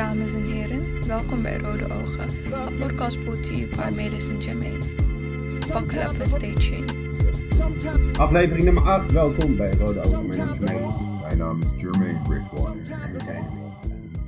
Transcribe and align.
dames 0.00 0.34
en 0.34 0.44
heren. 0.44 1.06
Welkom 1.06 1.42
bij 1.42 1.58
Rode 1.58 1.84
Ogen, 1.84 2.28
een 2.68 2.76
podcast 2.78 3.24
brought 3.24 3.42
to 3.42 3.52
you 3.52 3.68
by 3.76 3.94
Melis 3.94 4.30
en 4.30 4.38
Jermaine. 4.38 4.78
Buckle 5.72 6.00
up 6.00 6.20
and 6.20 6.28
stay 6.28 6.54
tuned. 6.54 6.94
Aflevering 8.18 8.64
nummer 8.64 8.82
8, 8.82 9.10
welkom 9.10 9.56
bij 9.56 9.72
Rode 9.72 10.00
Ogen. 10.00 10.26
Mijn 10.26 10.38
naam 10.38 10.52
is 10.52 10.58
Melis. 10.58 10.96
Mijn 11.22 11.38
naam 11.38 11.62
is 11.62 11.72
Jermaine 11.76 12.18
Bridgewater. 12.28 12.70
En 12.70 13.12
we 13.12 13.24
zijn 13.24 13.42
er 13.44 13.50
weer. 13.52 13.68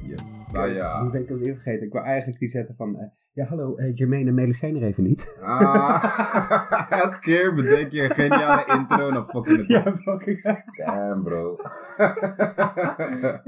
Yes, 0.02 0.18
Die 0.18 0.26
Saya. 0.26 1.10
ben 1.10 1.22
ik 1.22 1.30
alweer 1.30 1.54
vergeten. 1.54 1.86
Ik 1.86 1.92
wil 1.92 2.02
eigenlijk 2.02 2.38
die 2.38 2.48
zetten 2.48 2.74
van... 2.74 2.98
eh, 2.98 3.06
ja, 3.32 3.46
hallo, 3.46 3.76
eh 3.76 3.94
Jermaine 3.94 4.28
en 4.28 4.34
Melis 4.34 4.58
zijn 4.58 4.76
er 4.76 4.82
even 4.82 5.02
niet. 5.02 5.38
Ah, 5.42 6.90
elke 7.02 7.18
keer 7.20 7.54
bedenk 7.54 7.92
je 7.92 8.02
een 8.02 8.10
geniale 8.10 8.64
intro 8.78 9.08
en 9.08 9.14
dan 9.14 9.24
fucking 9.24 9.56
het 9.56 9.66
ja, 9.66 9.94
fucking... 9.94 10.64
Damn, 10.76 11.22
bro. 11.22 11.56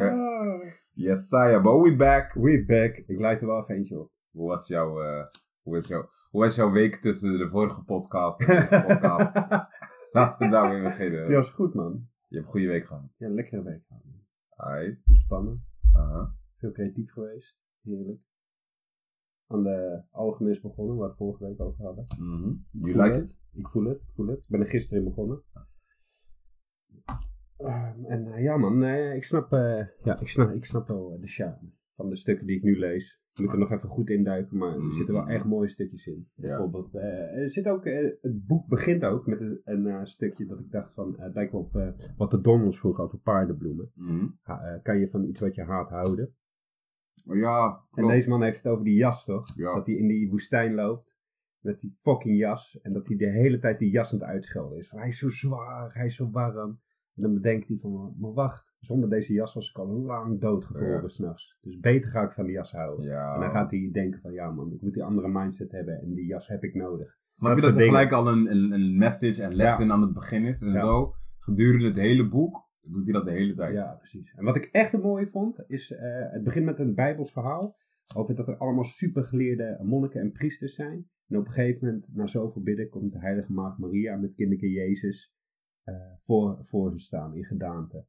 Ah. 0.44 0.60
yes, 0.94 1.28
Saya, 1.28 1.60
but 1.60 1.82
we 1.82 1.96
back. 1.96 2.34
We 2.34 2.64
back. 2.66 2.96
Ik 3.06 3.18
leid 3.18 3.40
er 3.40 3.46
wel 3.46 3.60
even 3.62 3.74
eentje 3.74 4.00
op. 4.00 4.10
Hoe 4.30 4.48
was 4.48 4.66
jouw, 4.68 5.00
eh, 5.02 5.24
hoe 5.62 5.76
is 5.76 5.88
jouw, 5.88 6.08
hoe 6.30 6.40
was 6.42 6.56
jouw 6.56 6.70
week 6.72 6.96
tussen 6.96 7.38
de 7.38 7.48
vorige 7.48 7.84
podcast 7.84 8.40
en 8.40 8.46
deze 8.46 8.84
podcast? 8.86 9.32
Laten 10.16 10.46
we 10.46 10.52
daarmee 10.52 10.82
beginnen. 10.82 11.30
Ja, 11.30 11.38
is 11.38 11.50
goed 11.50 11.74
man. 11.74 12.08
Je 12.28 12.36
hebt 12.36 12.46
een 12.46 12.52
goede 12.52 12.66
week 12.66 12.84
gehad. 12.84 13.02
Ja, 13.16 13.28
lekkere 13.28 13.62
week 13.62 13.84
gehad. 13.88 14.02
Aight. 14.56 15.00
Ontspannen. 15.08 15.64
Aha. 15.92 16.34
Veel 16.56 16.72
creatief 16.72 17.12
geweest. 17.12 17.58
Heerlijk. 17.82 18.20
Aan 19.46 19.62
de 19.62 20.02
algemis 20.10 20.60
begonnen, 20.60 20.96
waar 20.96 21.04
we 21.04 21.10
het 21.10 21.18
vorige 21.18 21.44
week 21.44 21.60
over 21.60 21.84
hadden. 21.84 22.04
Mhm. 22.20 22.48
Ik 22.50 22.86
You 22.94 23.02
like 23.02 23.14
het. 23.14 23.24
it? 23.32 23.38
Ik 23.52 23.68
voel 23.68 23.84
het, 23.84 24.00
ik 24.00 24.10
voel 24.14 24.26
het. 24.26 24.38
Ik 24.44 24.48
ben 24.48 24.60
er 24.60 24.66
gisteren 24.66 25.02
in 25.02 25.08
begonnen. 25.08 25.40
Ehm, 27.64 28.04
en 28.04 28.32
eh, 28.32 28.42
ja 28.42 28.56
man, 28.56 28.82
eh, 28.82 29.14
ik, 29.14 29.24
snap, 29.24 29.52
eh, 29.52 29.86
ja, 30.02 30.12
ik, 30.20 30.28
snap, 30.28 30.50
ik 30.50 30.64
snap 30.64 30.88
wel 30.88 31.18
de 31.20 31.26
charme 31.26 31.72
van 31.88 32.08
de 32.08 32.16
stukken 32.16 32.46
die 32.46 32.56
ik 32.56 32.62
nu 32.62 32.78
lees. 32.78 33.22
Ik 33.32 33.44
moet 33.44 33.52
er 33.52 33.58
nog 33.58 33.70
even 33.70 33.88
goed 33.88 34.10
induiken, 34.10 34.58
maar 34.58 34.74
er 34.74 34.92
zitten 34.92 35.14
wel 35.14 35.26
echt 35.26 35.44
mooie 35.44 35.68
stukjes 35.68 36.06
in. 36.06 36.28
Ja. 36.34 36.48
Bijvoorbeeld, 36.48 36.94
er 36.94 37.48
zit 37.48 37.66
ook, 37.66 37.84
het 37.84 38.46
boek 38.46 38.66
begint 38.66 39.04
ook 39.04 39.26
met 39.26 39.40
een, 39.40 39.60
een 39.64 40.06
stukje 40.06 40.46
dat 40.46 40.58
ik 40.58 40.70
dacht 40.70 40.92
van, 40.94 41.14
het 41.18 41.34
lijkt 41.34 41.52
wel 41.52 41.60
op 41.60 41.94
wat 42.16 42.30
de 42.30 42.40
Don 42.40 42.62
ons 42.62 42.78
vroeg 42.78 43.00
over 43.00 43.18
paardenbloemen. 43.18 43.92
Eh, 44.42 44.82
kan 44.82 44.98
je 44.98 45.08
van 45.08 45.24
iets 45.24 45.40
wat 45.40 45.54
je 45.54 45.62
haat 45.62 45.88
houden? 45.88 46.34
Oh, 47.28 47.36
Ja, 47.36 47.84
En 47.92 48.06
deze 48.06 48.28
man 48.28 48.42
heeft 48.42 48.56
het 48.56 48.72
over 48.72 48.84
die 48.84 48.96
jas, 48.96 49.24
toch? 49.24 49.56
Ja. 49.56 49.74
Dat 49.74 49.86
hij 49.86 49.94
in 49.94 50.06
die 50.06 50.30
woestijn 50.30 50.74
loopt 50.74 51.16
met 51.60 51.80
die 51.80 51.98
fucking 52.02 52.38
jas. 52.38 52.80
En 52.82 52.90
dat 52.90 53.06
hij 53.06 53.16
de 53.16 53.30
hele 53.30 53.58
tijd 53.58 53.78
die 53.78 53.90
jas 53.90 54.12
aan 54.12 54.18
het 54.18 54.28
uitschelden 54.28 54.78
is. 54.78 54.88
Van, 54.88 54.98
hij 54.98 55.08
is 55.08 55.18
zo 55.18 55.28
zwaar, 55.28 55.94
hij 55.94 56.06
is 56.06 56.16
zo 56.16 56.30
warm. 56.30 56.80
Dan 57.14 57.34
bedenkt 57.34 57.68
hij 57.68 57.76
van, 57.76 58.14
maar 58.18 58.32
wacht, 58.32 58.74
zonder 58.80 59.10
deze 59.10 59.32
jas 59.32 59.54
was 59.54 59.70
ik 59.70 59.76
al 59.76 59.86
lang 59.86 60.40
doodgevroren 60.40 61.02
Ja. 61.02 61.08
s'nachts. 61.08 61.58
Dus 61.60 61.78
beter 61.78 62.10
ga 62.10 62.22
ik 62.22 62.32
van 62.32 62.44
die 62.44 62.54
jas 62.54 62.72
houden. 62.72 63.06
Ja. 63.06 63.34
En 63.34 63.40
dan 63.40 63.50
gaat 63.50 63.70
hij 63.70 63.88
denken 63.92 64.20
van, 64.20 64.32
ja 64.32 64.50
man, 64.50 64.72
ik 64.72 64.80
moet 64.82 64.92
die 64.92 65.04
andere 65.04 65.28
mindset 65.28 65.72
hebben. 65.72 66.00
En 66.00 66.14
die 66.14 66.26
jas 66.26 66.48
heb 66.48 66.62
ik 66.62 66.74
nodig. 66.74 67.18
Snap 67.30 67.50
Dat 67.54 67.60
je 67.60 67.70
dat 67.70 67.80
er 67.80 67.86
gelijk 67.86 68.12
al 68.12 68.28
een, 68.28 68.50
een, 68.50 68.72
een 68.72 68.96
message 68.96 69.42
en 69.42 69.54
lesson 69.54 69.92
aan 69.92 70.02
het 70.02 70.12
begin 70.12 70.44
is 70.44 70.62
en 70.62 70.78
zo? 70.78 71.12
Gedurende 71.38 71.86
het 71.86 71.96
hele 71.96 72.28
boek 72.28 72.62
doet 72.80 73.04
hij 73.04 73.12
dat 73.12 73.24
de 73.24 73.30
hele 73.30 73.54
tijd. 73.54 73.74
Ja, 73.74 73.94
precies. 73.94 74.32
En 74.36 74.44
wat 74.44 74.56
ik 74.56 74.64
echt 74.64 74.92
een 74.92 75.00
mooie 75.00 75.26
vond, 75.26 75.64
is 75.66 75.92
eh, 75.92 76.30
het 76.30 76.44
begint 76.44 76.64
met 76.64 76.78
een 76.78 76.94
bijbels 76.94 77.32
verhaal. 77.32 77.76
Over 78.16 78.34
dat 78.34 78.48
er 78.48 78.56
allemaal 78.56 78.84
supergeleerde 78.84 79.78
monniken 79.82 80.20
en 80.20 80.32
priesters 80.32 80.74
zijn. 80.74 81.08
En 81.28 81.38
op 81.38 81.46
een 81.46 81.52
gegeven 81.52 81.86
moment, 81.86 82.08
na 82.12 82.26
zoveel 82.26 82.62
bidden, 82.62 82.88
komt 82.88 83.12
de 83.12 83.18
heilige 83.18 83.52
maagd 83.52 83.78
Maria 83.78 84.16
met 84.16 84.34
kinderke 84.34 84.70
Jezus 84.70 85.34
voor, 86.16 86.64
voor 86.64 86.90
ze 86.90 86.98
staan 86.98 87.36
in 87.36 87.44
gedaante. 87.44 88.06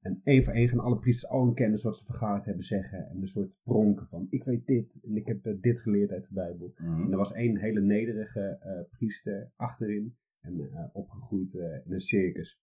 En 0.00 0.20
één 0.24 0.44
voor 0.44 0.52
één 0.52 0.68
gaan 0.68 0.80
alle 0.80 0.98
priesters 0.98 1.32
al 1.32 1.44
hun 1.44 1.54
kennis 1.54 1.82
wat 1.82 1.96
ze 1.96 2.04
vergaard 2.04 2.44
hebben 2.44 2.64
zeggen. 2.64 3.08
En 3.08 3.20
een 3.20 3.28
soort 3.28 3.52
pronken 3.62 4.06
van, 4.06 4.26
ik 4.30 4.44
weet 4.44 4.66
dit 4.66 4.98
en 5.02 5.16
ik 5.16 5.26
heb 5.26 5.46
eh, 5.46 5.54
dit 5.60 5.80
geleerd 5.80 6.10
uit 6.10 6.28
de 6.28 6.34
Bijbel. 6.34 6.72
Mhm. 6.76 7.02
En 7.02 7.10
er 7.10 7.16
was 7.16 7.32
één 7.32 7.56
hele 7.56 7.80
nederige 7.80 8.40
eh, 8.40 8.98
priester 8.98 9.52
achterin. 9.56 10.16
En 10.40 10.70
eh, 10.72 10.84
opgegroeid 10.92 11.54
eh, 11.54 11.86
in 11.86 11.92
een 11.92 12.00
circus. 12.00 12.62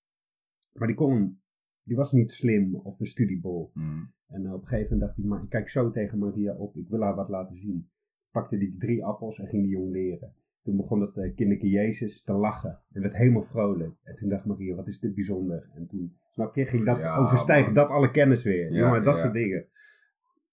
Maar 0.74 0.88
die 0.88 0.96
kon, 0.96 1.42
die 1.84 1.96
was 1.96 2.12
niet 2.12 2.32
slim 2.32 2.76
of 2.76 3.00
een 3.00 3.06
studiebol. 3.06 3.72
Mhm. 3.74 4.04
En 4.28 4.54
op 4.54 4.62
een 4.62 4.68
gegeven 4.68 4.92
moment 4.92 5.00
dacht 5.02 5.16
hij, 5.16 5.26
maar 5.26 5.44
ik 5.44 5.50
kijk 5.50 5.70
zo 5.70 5.92
tegen 5.92 6.20
Maria 6.20 6.56
op, 6.56 6.76
ik 6.76 6.90
wil 6.90 7.02
haar 7.02 7.16
wat 7.16 7.30
laten 7.30 7.56
zien. 7.56 7.90
Pakte 8.32 8.58
die 8.58 8.78
drie 8.78 9.06
appels 9.06 9.40
en 9.40 9.48
ging 9.48 9.64
die 9.64 9.72
jong 9.72 9.92
leren. 9.92 10.34
Toen 10.66 10.78
begon 10.78 11.00
dat 11.00 11.18
eh, 11.18 11.36
kinderke 11.36 11.70
Jezus 11.70 12.24
te 12.24 12.34
lachen 12.34 12.82
en 12.92 13.02
werd 13.02 13.16
helemaal 13.16 13.42
vrolijk. 13.42 13.96
En 14.04 14.16
toen 14.16 14.30
dacht 14.30 14.46
Maria, 14.46 14.76
wat 14.76 14.88
is 14.88 15.00
dit 15.00 15.16
bijzonder. 15.16 15.70
En 15.74 15.88
toen, 15.88 16.18
snap 16.32 16.56
je, 16.56 16.66
ging 16.66 16.86
dat 16.86 16.98
Ja, 16.98 17.18
overstijgen, 17.18 17.74
dat 17.74 17.90
alle 17.90 18.12
kennis 18.12 18.44
weer. 18.44 18.72
Ja, 18.72 18.80
Jongen, 18.80 19.04
dat 19.04 19.16
ja. 19.16 19.22
soort 19.22 19.34
dingen. 19.34 19.68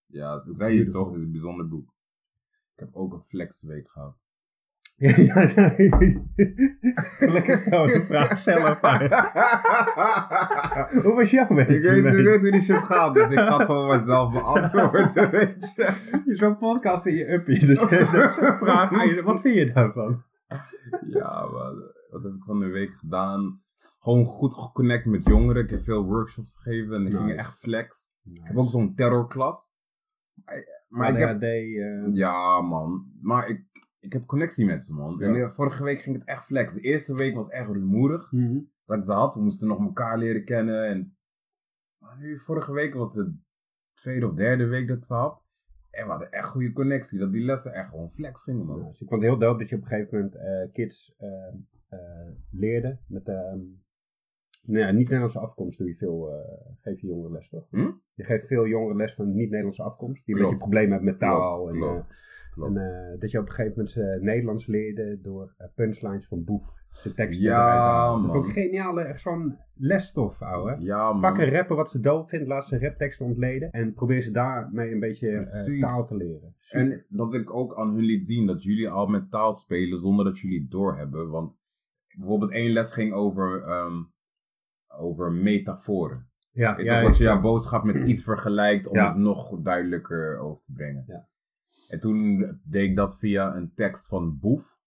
Ja, 0.07 0.39
ze 0.39 0.53
zei 0.53 0.75
je 0.75 0.87
toch, 0.87 1.07
het 1.07 1.17
is 1.17 1.23
een 1.23 1.31
bijzonder 1.31 1.69
boek. 1.69 1.95
Ik 2.75 2.79
heb 2.79 2.95
ook 2.95 3.13
een 3.13 3.25
flexweek 3.25 3.89
gehad. 3.89 4.17
Ja, 5.03 5.47
Gelukkig 7.19 7.59
stel 7.59 7.89
je 7.89 8.03
vraag 8.03 8.39
zelf. 8.39 8.81
Hoe 11.03 11.15
was 11.15 11.31
jouw 11.31 11.49
week? 11.49 11.69
ik, 11.69 11.83
weet, 11.83 12.05
ik 12.05 12.25
weet 12.25 12.41
hoe 12.41 12.51
die 12.51 12.61
shit 12.61 12.85
gaat, 12.85 13.15
dus 13.15 13.31
ik 13.31 13.39
ga 13.39 13.57
het 13.57 13.67
gewoon 13.67 13.97
mezelf 13.97 14.33
beantwoorden, 14.33 15.31
weet 15.31 15.73
je. 15.77 16.35
Zo'n 16.35 16.57
podcast 16.57 17.07
in 17.07 17.15
je 17.15 17.33
uppie, 17.33 17.67
dus 17.67 17.81
dat 17.81 17.91
is 17.91 18.13
een 18.37 18.59
vraag. 18.59 19.21
Wat 19.23 19.41
vind 19.41 19.55
je 19.55 19.73
daarvan? 19.73 20.23
Ja, 21.07 21.47
maar 21.47 21.73
wat 22.11 22.23
heb 22.23 22.33
ik 22.33 22.43
van 22.45 22.61
de 22.61 22.67
week 22.67 22.95
gedaan? 22.95 23.61
Gewoon 24.01 24.25
goed 24.25 24.55
geconnect 24.55 25.07
met 25.07 25.27
jongeren. 25.27 25.65
Ik 25.65 25.71
heb 25.71 25.83
veel 25.83 26.05
workshops 26.05 26.61
gegeven 26.63 26.95
en 26.95 27.07
ik 27.07 27.15
ging 27.15 27.33
echt 27.33 27.59
flex. 27.59 28.17
Ik 28.25 28.41
heb 28.43 28.57
ook 28.57 28.69
zo'n 28.69 28.95
terrorklas. 28.95 29.77
Maar 30.89 31.13
ik 31.13 31.19
heb 31.19 31.43
eh, 31.43 32.09
Ja, 32.13 32.61
man. 32.61 33.07
Maar 33.21 33.49
ik, 33.49 33.65
ik 34.03 34.13
heb 34.13 34.27
connectie 34.27 34.67
met 34.67 34.83
ze, 34.83 34.95
man. 34.95 35.17
Ja. 35.19 35.27
En 35.27 35.33
de 35.33 35.51
vorige 35.51 35.85
week 35.85 36.01
ging 36.01 36.17
het 36.17 36.27
echt 36.27 36.45
flex. 36.45 36.75
De 36.75 36.81
eerste 36.81 37.15
week 37.15 37.35
was 37.35 37.49
echt 37.49 37.69
rumoerig. 37.69 38.33
mhm. 38.33 38.59
Dat 38.87 38.97
ik 38.97 39.05
ze 39.05 39.13
had. 39.13 39.35
We 39.35 39.43
moesten 39.43 39.69
nog 39.69 39.81
elkaar 39.81 40.19
leren 40.19 40.45
kennen. 40.45 40.87
En... 40.87 41.17
Maar 41.99 42.19
nu, 42.19 42.39
vorige 42.39 42.73
week 42.73 42.95
was 42.95 43.13
de 43.13 43.35
tweede 43.95 44.29
of 44.29 44.35
derde 44.35 44.67
week 44.67 44.89
dat 44.89 44.97
ik 44.97 45.05
ze 45.05 45.15
had. 45.15 45.43
En 45.91 46.05
we 46.05 46.11
hadden 46.11 46.33
echt 46.33 46.49
goede 46.49 46.73
connectie. 46.73 47.19
Dat 47.19 47.33
die 47.33 47.45
lessen 47.45 47.73
echt 47.73 47.89
gewoon 47.89 48.11
flex 48.11 48.43
gingen, 48.43 48.67
man. 48.67 48.79
Ja, 48.79 48.89
dus 48.89 49.01
ik 49.01 49.09
vond 49.09 49.23
het 49.23 49.31
heel 49.31 49.39
dope 49.39 49.59
dat 49.59 49.69
je 49.69 49.77
op 49.77 49.83
een 49.83 49.89
gegeven 49.89 50.17
moment 50.17 50.35
eh, 50.35 50.73
kids 50.73 51.15
eh, 51.19 51.29
eh, 51.89 52.31
leerde 52.51 52.99
met 53.07 53.29
ehm 53.29 53.61
nou 54.67 54.79
ja, 54.85 54.91
niet-Nederlandse 54.91 55.39
afkomst 55.41 55.79
doe 55.79 55.89
je 55.89 55.95
veel, 55.97 56.31
eh, 56.31 56.37
geef 56.81 57.01
je 57.01 57.07
jongeren 57.07 57.33
les 57.33 57.49
toch? 57.49 57.67
Hm? 57.71 57.91
Je 58.15 58.25
geeft 58.25 58.47
veel 58.47 58.67
jongeren 58.67 58.97
les 58.97 59.15
van 59.15 59.35
niet-Nederlandse 59.35 59.83
afkomst, 59.83 60.27
die 60.27 60.35
een 60.37 60.43
beetje 60.43 60.57
problemen 60.57 60.91
hebben 60.91 61.09
met 61.11 61.19
taal. 61.19 61.57
Klopt, 61.57 61.73
en, 61.73 61.79
klopt, 61.79 61.99
eh, 61.99 62.15
Klopt. 62.55 62.77
en 62.77 63.11
eh, 63.13 63.19
dat 63.19 63.31
je 63.31 63.39
op 63.39 63.45
een 63.45 63.51
gegeven 63.51 63.71
moment 63.71 63.91
ze 63.91 64.19
Nederlands 64.21 64.67
leerde 64.67 65.19
door 65.21 65.55
punchlines 65.75 66.27
van 66.27 66.45
Boef. 66.45 66.67
De 67.03 67.15
teksten 67.15 67.45
Ja, 67.45 67.57
eruit 67.57 67.79
halen. 67.81 68.23
Dat 68.23 68.33
man. 68.33 68.37
vond 68.37 68.57
ik 68.57 68.63
geniale, 68.63 69.01
echt 69.03 69.21
zo'n 69.21 69.57
lesstof, 69.75 70.43
ouwe. 70.43 70.77
Ja, 70.81 71.13
man. 71.13 71.21
Pak 71.21 71.39
een 71.39 71.51
rapper 71.51 71.77
wat 71.77 71.91
ze 71.91 72.01
dope 72.01 72.29
vindt, 72.29 72.49
laat 72.49 72.67
ze 72.67 72.79
rapteksten 72.79 73.27
ontleden 73.27 73.71
en 73.71 73.95
probeer 73.95 74.21
ze 74.21 74.31
daarmee 74.31 74.93
een 74.93 75.01
beetje 75.01 75.47
taal 75.81 76.07
te 76.07 76.17
leren. 76.17 76.53
Super. 76.61 76.91
En 76.93 77.05
dat 77.09 77.35
ik 77.35 77.55
ook 77.55 77.77
aan 77.77 77.95
hun 77.95 78.05
liet 78.05 78.27
zien 78.27 78.47
dat 78.47 78.63
jullie 78.63 78.89
al 78.89 79.07
met 79.07 79.31
taal 79.31 79.53
spelen 79.53 79.99
zonder 79.99 80.25
dat 80.25 80.39
jullie 80.39 80.61
het 80.61 80.71
doorhebben. 80.71 81.29
Want 81.31 81.53
bijvoorbeeld 82.19 82.53
één 82.53 82.73
les 82.73 82.93
ging 82.95 83.13
over, 83.13 83.63
ehm, 83.63 84.03
over 84.99 85.33
metaforen. 85.33 86.31
ja, 86.51 86.77
Weet 86.77 86.89
toch, 86.89 87.03
dat 87.03 87.17
je 87.17 87.25
jouw 87.25 87.41
boodschap 87.41 87.85
met 87.85 88.09
iets 88.09 88.23
vergelijkt 88.25 88.87
om 88.87 88.97
Ja. 88.97 89.09
het 89.09 89.17
nog 89.17 89.61
duidelijker 89.63 90.39
over 90.39 90.63
te 90.63 90.73
brengen. 90.73 91.05
Ja. 91.07 91.29
En 91.89 92.01
toen 92.01 92.39
deed 92.65 92.89
ik 92.91 92.97
dat 92.97 93.19
via 93.19 93.57
een 93.57 93.73
tekst 93.75 94.09
van 94.09 94.39
Boef. 94.39 94.79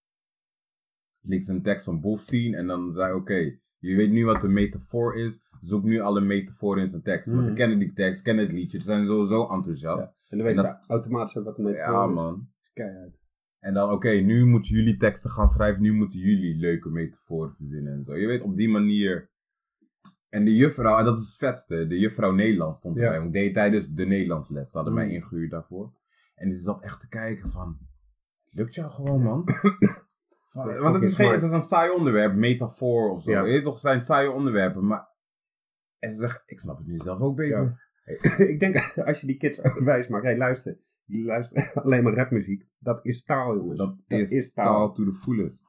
Liet 1.22 1.44
ze 1.44 1.52
een 1.52 1.62
tekst 1.62 1.84
van 1.84 2.00
Boef 2.00 2.20
zien 2.20 2.54
en 2.54 2.66
dan 2.66 2.92
zei 2.92 3.14
oké, 3.14 3.58
je 3.78 3.96
weet 3.96 4.10
nu 4.10 4.24
wat 4.24 4.44
een 4.44 4.52
metafoor 4.52 5.16
is, 5.16 5.48
zoek 5.58 5.84
nu 5.84 5.98
alle 6.00 6.20
metaforen 6.20 6.82
in 6.82 6.88
zijn 6.88 7.02
tekst. 7.02 7.32
Maar 7.32 7.42
ze 7.42 7.46
Mhm. 7.48 7.56
kennen 7.56 7.78
die 7.78 7.92
tekst, 7.92 8.22
kennen 8.22 8.44
het 8.44 8.52
liedje, 8.52 8.78
ze 8.78 8.84
zijn 8.84 9.04
sowieso 9.04 9.48
enthousiast. 9.48 10.14
En 10.28 10.36
dan 10.38 10.46
weet 10.46 10.56
En 10.56 10.62
dat 10.62 10.84
automatisch 10.88 11.36
ook 11.36 11.44
wat 11.44 11.56
ermee 11.56 11.74
Ja, 11.74 12.06
man. 12.06 12.48
Keihard. 12.72 13.18
En 13.58 13.74
dan, 13.74 13.90
oké, 13.90 14.08
nu 14.10 14.44
moeten 14.46 14.74
jullie 14.76 14.96
teksten 14.96 15.30
gaan 15.30 15.48
schrijven. 15.48 15.82
Nu 15.82 15.92
moeten 15.92 16.18
jullie 16.20 16.56
leuke 16.56 16.88
metaforen 16.88 17.54
verzinnen 17.56 17.92
en 17.92 18.02
zo. 18.02 18.16
Je 18.16 18.26
weet, 18.26 18.40
op 18.42 18.56
die 18.56 18.68
manier. 18.68 19.30
En 20.28 20.44
de 20.44 20.54
juffrouw, 20.54 20.98
en 20.98 21.04
dat 21.04 21.18
is 21.18 21.26
het 21.26 21.36
vetste. 21.36 21.86
De 21.86 21.98
juffrouw 21.98 22.30
Nederlands 22.32 22.78
stond 22.78 22.96
Ja. 22.96 23.02
erbij. 23.02 23.18
Want 23.20 23.34
ik 23.34 23.40
deed 23.42 23.54
tijdens 23.54 23.88
de 23.88 24.06
Nederlands 24.06 24.48
les. 24.48 24.70
Ze 24.70 24.76
hadden 24.76 24.94
Mm. 24.94 25.00
mij 25.00 25.10
ingehuurd 25.10 25.50
daarvoor. 25.50 25.92
En 26.34 26.52
ze 26.52 26.58
zat 26.58 26.82
echt 26.82 27.00
te 27.00 27.08
kijken 27.08 27.50
van... 27.50 27.78
Het 28.44 28.54
lukt 28.54 28.74
jou 28.74 28.90
gewoon, 28.90 29.22
man. 29.22 29.44
Van- 30.46 30.68
Ja, 30.68 30.78
want 30.80 30.94
het 30.94 31.04
is, 31.04 31.14
geen, 31.14 31.30
het 31.30 31.42
is 31.42 31.50
een 31.50 31.62
saai 31.62 31.90
onderwerp. 31.90 32.34
Metafoor 32.34 33.10
of 33.10 33.22
zo. 33.22 33.30
Ja. 33.30 33.40
Je 33.40 33.52
weet 33.52 33.64
toch, 33.64 33.72
het 33.72 33.82
zijn 33.82 34.02
saaie 34.02 34.30
onderwerpen. 34.30 34.86
Maar... 34.86 35.08
En 35.98 36.10
ze 36.10 36.16
zegt, 36.16 36.42
ik 36.46 36.60
snap 36.60 36.78
het 36.78 36.86
nu 36.86 36.96
zelf 36.96 37.20
ook 37.20 37.36
beter. 37.36 37.84
ik 38.52 38.60
denk 38.60 38.98
als 39.06 39.20
je 39.20 39.26
die 39.26 39.36
kids 39.36 39.60
wijs 39.78 40.08
maakt, 40.08 40.24
hey, 40.24 40.36
luister, 40.36 40.78
die 41.06 41.24
luisteren 41.24 41.72
alleen 41.82 42.02
maar 42.02 42.14
rapmuziek. 42.14 42.66
Dat 42.78 43.04
is 43.04 43.24
taal, 43.24 43.56
jongens. 43.56 43.78
Dat, 43.78 43.96
is, 44.06 44.52
taal. 44.52 44.64
taal 44.64 44.92
to 44.92 45.04
the 45.04 45.12
fullest. 45.12 45.66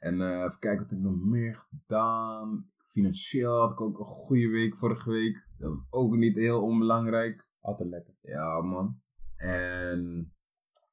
En 0.00 0.20
eh, 0.20 0.28
even 0.44 0.58
kijken 0.58 0.82
wat 0.82 0.92
ik 0.92 0.98
nog 0.98 1.16
meer 1.24 1.54
gedaan. 1.54 2.70
Financieel 2.98 3.60
had 3.60 3.70
ik 3.70 3.80
ook 3.80 3.98
een 3.98 4.04
goede 4.04 4.48
week 4.48 4.76
vorige 4.76 5.10
week. 5.10 5.46
Dat 5.58 5.72
is 5.72 5.86
ook 5.90 6.16
niet 6.16 6.36
heel 6.36 6.62
onbelangrijk. 6.62 7.48
Altijd 7.60 7.88
lekker. 7.88 8.14
Ja, 8.20 8.60
man. 8.60 9.00
En 9.36 10.32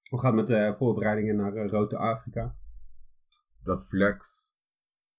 Hoe 0.09 0.19
gaat 0.19 0.35
het 0.35 0.47
met 0.47 0.47
de 0.47 0.73
voorbereidingen 0.77 1.35
naar 1.35 1.55
uh, 1.55 1.67
Rote 1.67 1.97
Afrika? 1.97 2.55
dat 3.63 3.87
flex, 3.87 4.51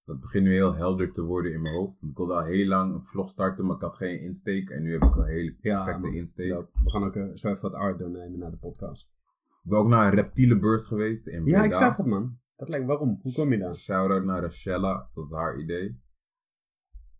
dat 0.05 0.21
begint 0.21 0.45
nu 0.45 0.53
heel 0.53 0.75
helder 0.75 1.13
te 1.13 1.25
worden 1.25 1.53
in 1.53 1.61
mijn 1.61 1.75
hoofd. 1.75 2.01
Want 2.01 2.13
ik 2.13 2.19
wilde 2.19 2.35
al 2.35 2.45
heel 2.45 2.67
lang 2.67 2.95
een 2.95 3.05
vlog 3.05 3.31
starten, 3.31 3.67
maar 3.67 3.77
ik 3.77 3.83
had 3.83 3.97
geen 3.97 4.21
insteek. 4.21 4.71
En 4.71 4.83
nu 4.83 4.93
heb 4.93 5.03
ik 5.05 5.17
een 5.17 5.27
hele 5.27 5.55
perfecte 5.61 6.15
insteek. 6.17 6.47
Ja, 6.49 6.61
we 6.85 6.91
gaan 6.91 7.05
ook 7.05 7.15
eh, 7.15 7.25
zo 7.35 7.49
even 7.49 7.63
wat 7.63 7.73
art 7.73 7.99
doornemen 7.99 8.39
naar 8.39 8.51
de 8.51 8.57
podcast. 8.57 9.13
Ik 9.49 9.71
ben 9.71 9.79
ook 9.79 9.89
naar 9.89 10.07
een 10.09 10.15
reptiele 10.19 10.59
beurs 10.59 10.87
geweest 10.87 11.27
in 11.27 11.45
Ja, 11.45 11.63
ik 11.63 11.71
Breda. 11.71 11.79
zag 11.79 11.97
het 11.97 12.07
man. 12.07 12.39
Dat 12.57 12.69
lijkt 12.69 12.87
waarom? 12.87 13.19
Hoe 13.23 13.33
kom 13.33 13.53
je 13.53 13.59
daar? 13.59 13.75
Shout-out 13.75 14.25
naar 14.25 14.43
Rachella, 14.43 14.95
dat 14.95 15.15
was 15.15 15.33
haar 15.33 15.59
idee. 15.59 16.05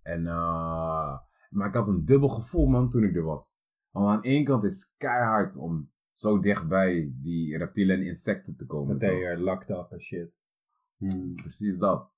En, 0.07 0.27
eh, 0.27 1.19
maar 1.51 1.69
ik 1.69 1.75
had 1.75 1.89
een 1.89 2.05
dubbel 2.05 2.29
gevoel, 2.29 2.67
man, 2.67 2.91
toen 2.91 3.05
ik 3.05 3.17
er 3.17 3.25
was. 3.25 3.63
Want 3.91 4.07
aan 4.07 4.23
één 4.23 4.45
kant 4.45 4.65
is 4.65 4.81
het 4.81 4.95
keihard 4.97 5.57
om 5.57 5.91
zo 6.13 6.39
dichtbij 6.39 7.13
die 7.23 7.59
reptielen 7.59 7.97
en 7.97 8.07
insecten 8.07 8.57
te 8.57 8.67
komen. 8.67 8.99
Toch? 8.99 9.11
de 9.11 9.37
locked 9.39 9.71
up 9.71 9.91
en 9.91 10.01
shit. 10.01 10.33
Hmm. 10.97 11.35
Precies 11.35 11.79
dat. 11.79 12.11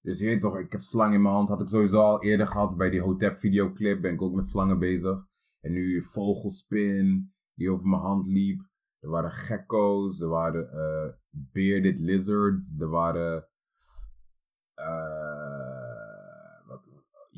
Dus 0.00 0.20
je 0.20 0.26
weet 0.26 0.40
toch, 0.40 0.58
ik 0.58 0.72
heb 0.72 0.80
slang 0.80 1.14
in 1.14 1.22
mijn 1.22 1.34
hand. 1.34 1.48
Had 1.48 1.60
ik 1.60 1.68
sowieso 1.68 2.00
al 2.00 2.22
eerder 2.22 2.46
gehad 2.46 2.76
bij 2.76 2.90
die 2.90 3.00
Hotep 3.00 3.38
videoclip. 3.38 4.00
Ben 4.00 4.12
ik 4.12 4.22
ook 4.22 4.34
met 4.34 4.46
slangen 4.46 4.78
bezig. 4.78 5.18
En 5.60 5.72
nu 5.72 6.02
vogelspin 6.02 7.34
die 7.54 7.70
over 7.70 7.86
mijn 7.86 8.02
hand 8.02 8.26
liep. 8.26 8.60
Er 9.00 9.08
waren 9.08 9.30
gekko's. 9.30 10.20
Er 10.20 10.28
waren 10.28 10.70
eh, 10.70 11.12
bearded 11.30 11.98
lizards. 11.98 12.78
Er 12.78 12.88
waren... 12.88 13.48
eh, 14.74 15.85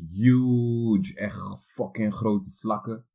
huge, 0.06 1.14
echt 1.14 1.64
fucking 1.74 2.14
grote 2.14 2.50
slakken. 2.50 3.06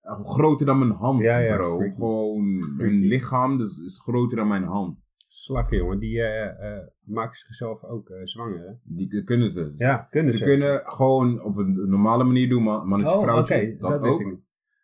Eh, 0.00 0.24
groter 0.24 0.66
dan 0.66 0.78
mijn 0.78 0.90
hand, 0.90 1.22
Ja, 1.22 1.38
ja, 1.38 1.56
bro. 1.56 1.76
freaky. 1.76 1.94
Gewoon, 1.94 2.62
hun 2.78 3.00
lichaam 3.00 3.58
dus, 3.58 3.78
is 3.78 4.00
groter 4.00 4.36
dan 4.36 4.48
mijn 4.48 4.64
hand. 4.64 5.08
Slakken, 5.28 5.76
jongen. 5.76 5.98
Die 5.98 6.22
eh, 6.22 6.76
eh, 6.76 6.86
maken 7.04 7.36
zichzelf 7.38 7.84
ook 7.84 8.12
zwanger, 8.24 8.58
hè? 8.58 8.72
Die 8.82 9.24
kunnen 9.24 9.50
ze. 9.50 9.70
Ja, 9.74 10.06
kunnen 10.10 10.30
ze, 10.32 10.38
ze. 10.38 10.44
kunnen 10.44 10.80
gewoon 10.84 11.42
op 11.42 11.56
een 11.56 11.88
normale 11.88 12.24
manier 12.24 12.48
doen, 12.48 12.62
man, 12.62 12.88
mannetje, 12.88 13.16
Oh, 13.16 13.22
vrouwtje. 13.22 13.76
Dat, 13.78 14.02
ook. 14.02 14.38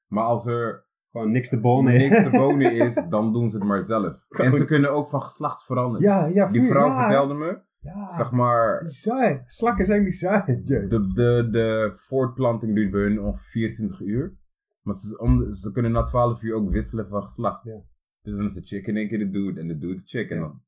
Maar 0.06 0.24
als 0.24 0.46
er 0.46 0.86
Gewoon 1.10 1.30
niks 1.30 1.48
te 1.48 1.60
bonen. 1.60 1.94
niks 1.94 2.22
te 2.22 2.30
is, 2.86 3.08
dan 3.08 3.32
doen 3.32 3.48
ze 3.48 3.56
het 3.56 3.66
maar 3.66 3.82
zelf. 3.82 4.26
En 4.28 4.52
ze 4.52 4.66
kunnen 4.66 4.92
ook 4.92 5.08
van 5.08 5.22
geslacht 5.22 5.64
veranderen. 5.64 6.06
Ja, 6.08 6.26
ja. 6.26 6.48
Die 6.48 6.62
vrouw 6.62 6.88
ja. 6.88 6.98
vertelde 6.98 7.34
me, 7.34 7.60
Ja, 7.86 8.10
zeg 8.10 8.30
maar, 8.30 8.82
bizar. 8.84 9.42
Slakken 9.46 9.86
zijn 9.86 10.04
bizar. 10.04 10.46
De, 10.46 10.86
de, 11.14 11.48
de 11.50 11.90
voortplanting 11.94 12.74
duurt 12.74 12.90
bij 12.90 13.00
hun 13.00 13.20
ongeveer 13.20 13.50
24 13.50 14.00
uur. 14.00 14.36
Maar 14.82 14.94
ze, 14.94 15.18
om, 15.18 15.52
ze 15.52 15.72
kunnen 15.72 15.92
na 15.92 16.02
12 16.02 16.42
uur 16.42 16.54
ook 16.54 16.70
wisselen 16.70 17.08
van 17.08 17.22
geslacht. 17.22 17.64
Ja. 17.64 17.82
Dus 18.22 18.36
dan 18.36 18.44
is 18.44 18.54
de 18.54 18.62
chick 18.66 18.86
in 18.86 18.96
één 18.96 19.08
keer 19.08 19.18
de 19.18 19.30
dude 19.30 19.60
en 19.60 19.68
de 19.68 19.78
dude 19.78 19.94
de 19.94 20.02
chick. 20.06 20.30
En 20.30 20.40
dan, 20.40 20.62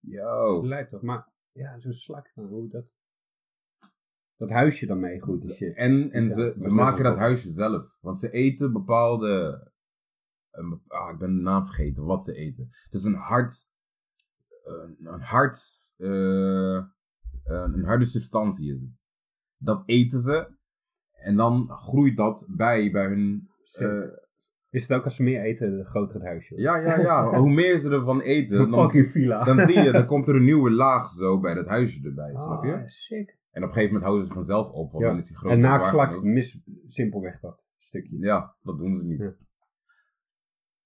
yo. 0.00 0.66
Lijkt 0.66 0.90
toch. 0.90 1.02
Maar 1.02 1.28
ja, 1.52 1.78
zo'n 1.78 1.92
slak, 1.92 2.32
dan, 2.34 2.44
hoe 2.46 2.68
dat... 2.68 2.84
Dat 4.36 4.50
huisje 4.50 4.86
dan 4.86 5.00
meegroeit 5.00 5.42
en 5.42 5.50
shit. 5.50 5.76
En, 5.76 6.10
en 6.10 6.22
Ja, 6.22 6.28
ze, 6.28 6.52
ze 6.56 6.70
maken 6.70 7.04
dat 7.04 7.16
huisje 7.16 7.50
zelf. 7.50 7.98
Want 8.00 8.18
ze 8.18 8.30
eten 8.30 8.72
bepaalde. 8.72 9.62
een 10.50 10.82
ah, 10.86 11.12
ik 11.12 11.18
ben 11.18 11.36
de 11.36 11.42
naam 11.42 11.64
vergeten 11.64 12.04
wat 12.04 12.24
ze 12.24 12.34
eten. 12.34 12.66
Het 12.68 12.94
is 12.94 13.04
een 13.04 13.14
hard. 13.14 13.70
een- 14.64 14.96
een 15.00 15.20
hard. 15.20 15.56
Eh, 16.00 16.84
een 17.44 17.84
harde 17.84 18.04
substantie 18.04 18.74
is. 18.74 18.80
Dat 19.56 19.82
eten 19.86 20.20
ze. 20.20 20.58
En 21.12 21.36
dan 21.36 21.68
groeit 21.70 22.16
dat 22.16 22.48
bij, 22.56 22.90
bij 22.90 23.06
hun. 23.06 23.48
eh, 23.72 24.02
Is 24.70 24.82
het 24.88 24.92
ook 24.98 25.04
als 25.04 25.16
ze 25.16 25.22
meer 25.22 25.42
eten, 25.42 25.84
groter 25.84 26.16
het 26.16 26.24
huisje? 26.24 26.60
ja, 26.60 26.76
ja, 26.76 26.98
ja. 27.00 27.30
Hoe 27.40 27.50
meer 27.50 27.78
ze 27.78 27.90
ervan 27.90 28.20
eten, 28.20 28.70
dan, 28.70 28.90
villa. 28.90 29.44
dan 29.44 29.58
zie 29.58 29.80
je, 29.80 29.92
dan 29.92 30.06
komt 30.06 30.28
er 30.28 30.34
een 30.36 30.44
nieuwe 30.44 30.70
laag 30.70 31.10
zo 31.10 31.40
bij 31.40 31.54
dat 31.54 31.66
huisje 31.66 32.04
erbij, 32.04 32.36
snap 32.36 32.64
je? 32.64 32.74
Ah, 32.74 32.86
sick. 32.86 33.38
En 33.50 33.62
op 33.62 33.68
een 33.68 33.74
gegeven 33.74 33.94
moment 33.94 34.02
houden 34.02 34.26
ze 34.26 34.32
het 34.32 34.46
vanzelf 34.46 34.70
op, 34.70 34.90
want 34.92 35.04
Ja. 35.04 35.10
dan 35.10 35.18
is 35.18 35.26
die 35.26 35.36
groot 35.36 35.52
En 35.52 35.58
naakslak 35.58 36.22
mis 36.22 36.62
simpelweg 36.86 37.40
dat 37.40 37.62
stukje. 37.78 38.18
Ja, 38.18 38.56
dat 38.62 38.78
doen 38.78 38.92
ze 38.94 39.06
niet. 39.06 39.18
Ja. 39.18 39.34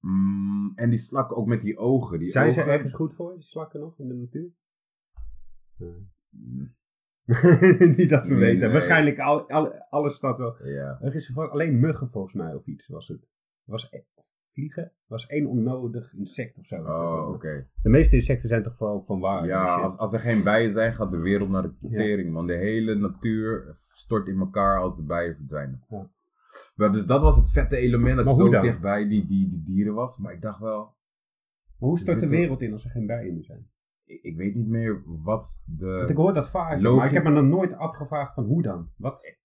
Mm, 0.01 0.73
en 0.75 0.91
die 0.91 0.99
slakken 0.99 1.37
ook 1.37 1.47
met 1.47 1.61
die 1.61 1.77
ogen. 1.77 2.19
Die 2.19 2.31
Zijn 2.31 2.53
ze 2.53 2.61
ogen, 2.61 2.73
ergens 2.73 2.93
goed 2.93 3.15
voor, 3.15 3.35
die 3.35 3.43
slakken 3.45 3.81
nog 3.81 3.99
in 3.99 4.09
de 4.09 4.15
natuur? 4.15 4.51
Mm, 6.37 6.75
Niet 7.97 8.09
dat 8.09 8.27
we 8.27 8.31
Nee, 8.35 8.39
weten. 8.41 8.59
nee. 8.61 8.71
Waarschijnlijk 8.71 9.19
al, 9.19 9.49
al- 9.51 9.73
alles 9.91 10.15
staat 10.15 10.39
wel. 10.39 10.57
Ja. 10.67 10.99
Er 11.01 11.15
is 11.15 11.37
alleen 11.37 11.81
muggen 11.81 12.11
volgens 12.11 12.35
mij 12.35 12.55
of 12.55 12.67
iets 12.67 12.89
was 12.89 13.09
het. 13.09 13.21
Er 13.65 13.71
was 13.73 13.89
e- 13.91 14.05
vliegen. 14.53 14.93
Was 15.07 15.27
één 15.27 15.47
onnodig 15.47 16.13
insect 16.13 16.59
of 16.59 16.67
zo. 16.67 16.77
Oh, 16.77 17.29
oké. 17.29 17.69
De 17.83 17.89
meeste 17.89 18.15
insecten 18.17 18.49
zijn 18.49 18.63
toch 18.63 18.79
wel 18.79 19.03
van 19.03 19.21
waar. 19.21 19.47
Ja, 19.47 19.75
als, 19.81 19.99
als 19.99 20.13
er 20.13 20.21
geen 20.21 20.43
bijen 20.43 20.73
zijn, 20.73 20.95
gaat 20.95 21.11
de 21.11 21.19
wereld 21.19 21.49
naar 21.49 21.63
de 21.63 21.75
tering, 21.91 22.33
man. 22.33 22.47
De 22.47 22.55
hele 22.57 22.95
natuur 22.95 23.69
stort 23.91 24.29
in 24.29 24.39
elkaar 24.39 24.79
als 24.81 24.97
de 24.97 25.05
bijen 25.05 25.35
verdwijnen. 25.37 25.85
Ja. 25.89 26.11
Maar 26.77 26.93
dus 26.93 27.07
dat 27.07 27.23
was 27.23 27.37
het 27.37 27.51
vette 27.51 27.77
element 27.77 28.17
dat 28.17 28.37
zo 28.37 28.51
dan? 28.51 28.63
dichtbij 28.63 29.09
die, 29.09 29.27
die, 29.27 29.49
die 29.49 29.63
dieren 29.63 29.95
was. 29.95 30.19
Maar 30.19 30.33
ik 30.33 30.43
dacht 30.43 30.61
wel, 30.61 30.81
Maar 31.79 31.89
hoe 31.89 31.99
stort 31.99 32.21
de 32.21 32.29
wereld 32.29 32.61
in 32.63 32.73
als 32.73 32.85
er 32.85 32.91
geen 32.91 33.07
bijen 33.07 33.35
meer 33.35 33.45
zijn? 33.45 33.73
Ik, 34.05 34.23
ik 34.23 34.37
weet 34.37 34.55
niet 34.55 34.69
meer 34.69 35.03
wat 35.23 35.65
de... 35.67 35.87
Want 35.87 36.11
ik 36.11 36.17
hoor 36.17 36.33
dat 36.33 36.51
vaak, 36.51 36.81
maar 36.81 37.07
ik 37.07 37.13
heb 37.13 37.25
me 37.25 37.31
nog 37.31 37.45
nooit 37.45 37.73
afgevraagd 37.73 38.35
van 38.35 38.45
hoe 38.45 38.63
dan? 38.63 38.91
Wat? 38.97 39.37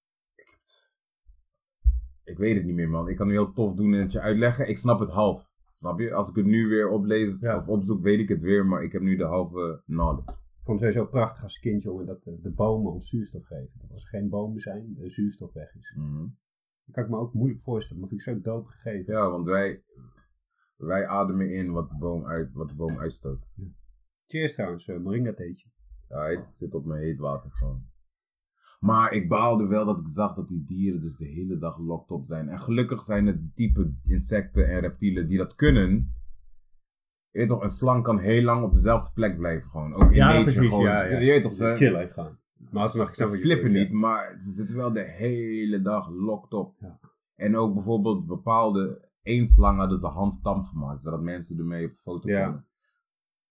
Ik 2.24 2.38
weet 2.38 2.56
het 2.56 2.66
niet 2.66 2.76
meer, 2.76 2.90
man. 2.90 3.10
Ik 3.10 3.16
kan 3.18 3.28
nu 3.28 3.34
heel 3.34 3.52
tof 3.52 3.76
doen 3.76 3.94
en 3.94 4.00
het 4.00 4.12
je 4.12 4.20
uitleggen. 4.20 4.70
Ik 4.70 4.78
snap 4.78 5.00
het 5.00 5.10
half. 5.10 5.48
Snap 5.74 6.00
je? 6.00 6.14
Als 6.14 6.30
ik 6.30 6.36
het 6.36 6.46
nu 6.46 6.68
weer 6.68 6.90
oplees 6.90 7.40
Ja. 7.40 7.58
of 7.58 7.68
opzoek, 7.68 8.04
weet 8.04 8.20
ik 8.20 8.30
het 8.30 8.42
weer. 8.42 8.66
Maar 8.66 8.84
ik 8.84 8.92
heb 8.92 9.02
nu 9.02 9.16
de 9.16 9.26
halve 9.26 9.82
knowledge. 9.86 10.32
Ik 10.32 10.66
vond 10.66 10.80
het 10.80 10.94
sowieso 10.94 11.12
prachtig 11.12 11.44
als 11.44 11.60
kind, 11.60 11.84
jongen, 11.84 12.06
dat 12.06 12.24
de, 12.24 12.40
de 12.42 12.52
bomen 12.52 12.92
ons 12.92 13.10
zuurstof 13.10 13.46
geven. 13.46 13.72
Dat 13.82 13.92
als 13.92 14.04
er 14.04 14.10
geen 14.10 14.30
bomen 14.30 14.60
zijn, 14.60 14.94
de 14.96 15.10
zuurstof 15.10 15.54
weg 15.54 15.76
is. 15.76 15.94
Mhm. 15.98 16.28
Dat 16.86 16.96
kan 16.96 17.04
ik 17.04 17.10
me 17.10 17.18
ook 17.18 17.34
moeilijk 17.34 17.62
voorstellen, 17.62 18.00
maar 18.00 18.10
vind 18.10 18.22
ik 18.22 18.28
zo 18.28 18.42
dood 18.42 18.68
gegeven. 18.68 19.14
Ja, 19.14 19.32
want 19.32 19.48
wij, 19.48 19.84
wij 20.76 21.08
ademen 21.08 21.54
in 21.54 21.72
wat 21.72 21.90
de 21.90 21.98
boom, 21.98 22.26
uit, 22.26 22.52
wat 22.52 22.70
de 22.70 22.76
boom 22.76 23.00
uitstoot. 23.00 23.52
Cheers 24.32 24.54
trouwens, 24.54 24.88
eh, 24.88 24.98
moringa 25.00 25.34
theetje. 25.34 25.68
Ja, 26.08 26.26
ik 26.26 26.48
zit 26.52 26.74
op 26.76 26.86
mijn 26.86 27.02
heet 27.02 27.20
water 27.20 27.52
gewoon. 27.54 27.88
Maar 28.80 29.14
ik 29.14 29.30
baalde 29.30 29.68
wel 29.68 29.86
dat 29.86 30.00
ik 30.00 30.08
zag 30.08 30.34
dat 30.36 30.48
die 30.48 30.64
dieren 30.64 31.02
dus 31.02 31.18
de 31.18 31.26
hele 31.26 31.58
dag 31.58 31.78
locked 31.80 32.12
op 32.12 32.26
zijn. 32.26 32.50
En 32.50 32.60
gelukkig 32.60 33.04
zijn 33.04 33.26
het 33.28 33.42
de 33.42 33.52
type 33.54 33.94
insecten 34.04 34.70
en 34.70 34.80
reptielen 34.80 35.28
die 35.28 35.38
dat 35.38 35.56
kunnen. 35.56 36.14
Je 37.30 37.40
weet 37.40 37.48
toch, 37.48 37.64
een 37.64 37.70
slang 37.70 38.04
kan 38.04 38.20
heel 38.20 38.44
lang 38.44 38.64
op 38.64 38.74
dezelfde 38.74 39.14
plek 39.14 39.38
blijven 39.38 39.70
gewoon. 39.70 39.94
Ook 39.94 40.12
in 40.12 40.18
nature 40.18 40.68
gewoon. 40.68 41.10
Je 41.10 41.26
weet 41.26 41.44
toch, 41.44 41.54
ze, 41.54 41.74
Chillen 41.76 42.10
gewoon. 42.10 42.38
Maar 42.72 42.88
ze 42.90 43.06
zo- 43.14 43.28
flippen 43.30 43.72
ja. 43.72 43.80
niet, 43.80 43.92
maar 43.92 44.40
ze 44.40 44.52
zitten 44.52 44.76
wel 44.76 44.92
de 44.94 45.04
hele 45.04 45.82
dag 45.82 46.10
locked 46.10 46.54
op. 46.54 46.76
Ja. 46.80 47.00
En 47.36 47.58
ook 47.58 47.74
bijvoorbeeld 47.74 48.26
bepaalde 48.26 49.10
eenslangen 49.22 49.80
hadden 49.80 49.98
ze 49.98 50.08
handtam 50.08 50.64
gemaakt, 50.64 51.02
zodat 51.02 51.22
mensen 51.22 51.58
ermee 51.58 51.86
op 51.88 51.94
de 51.94 52.00
foto 52.00 52.30
Ja. 52.30 52.44
konden. 52.46 52.68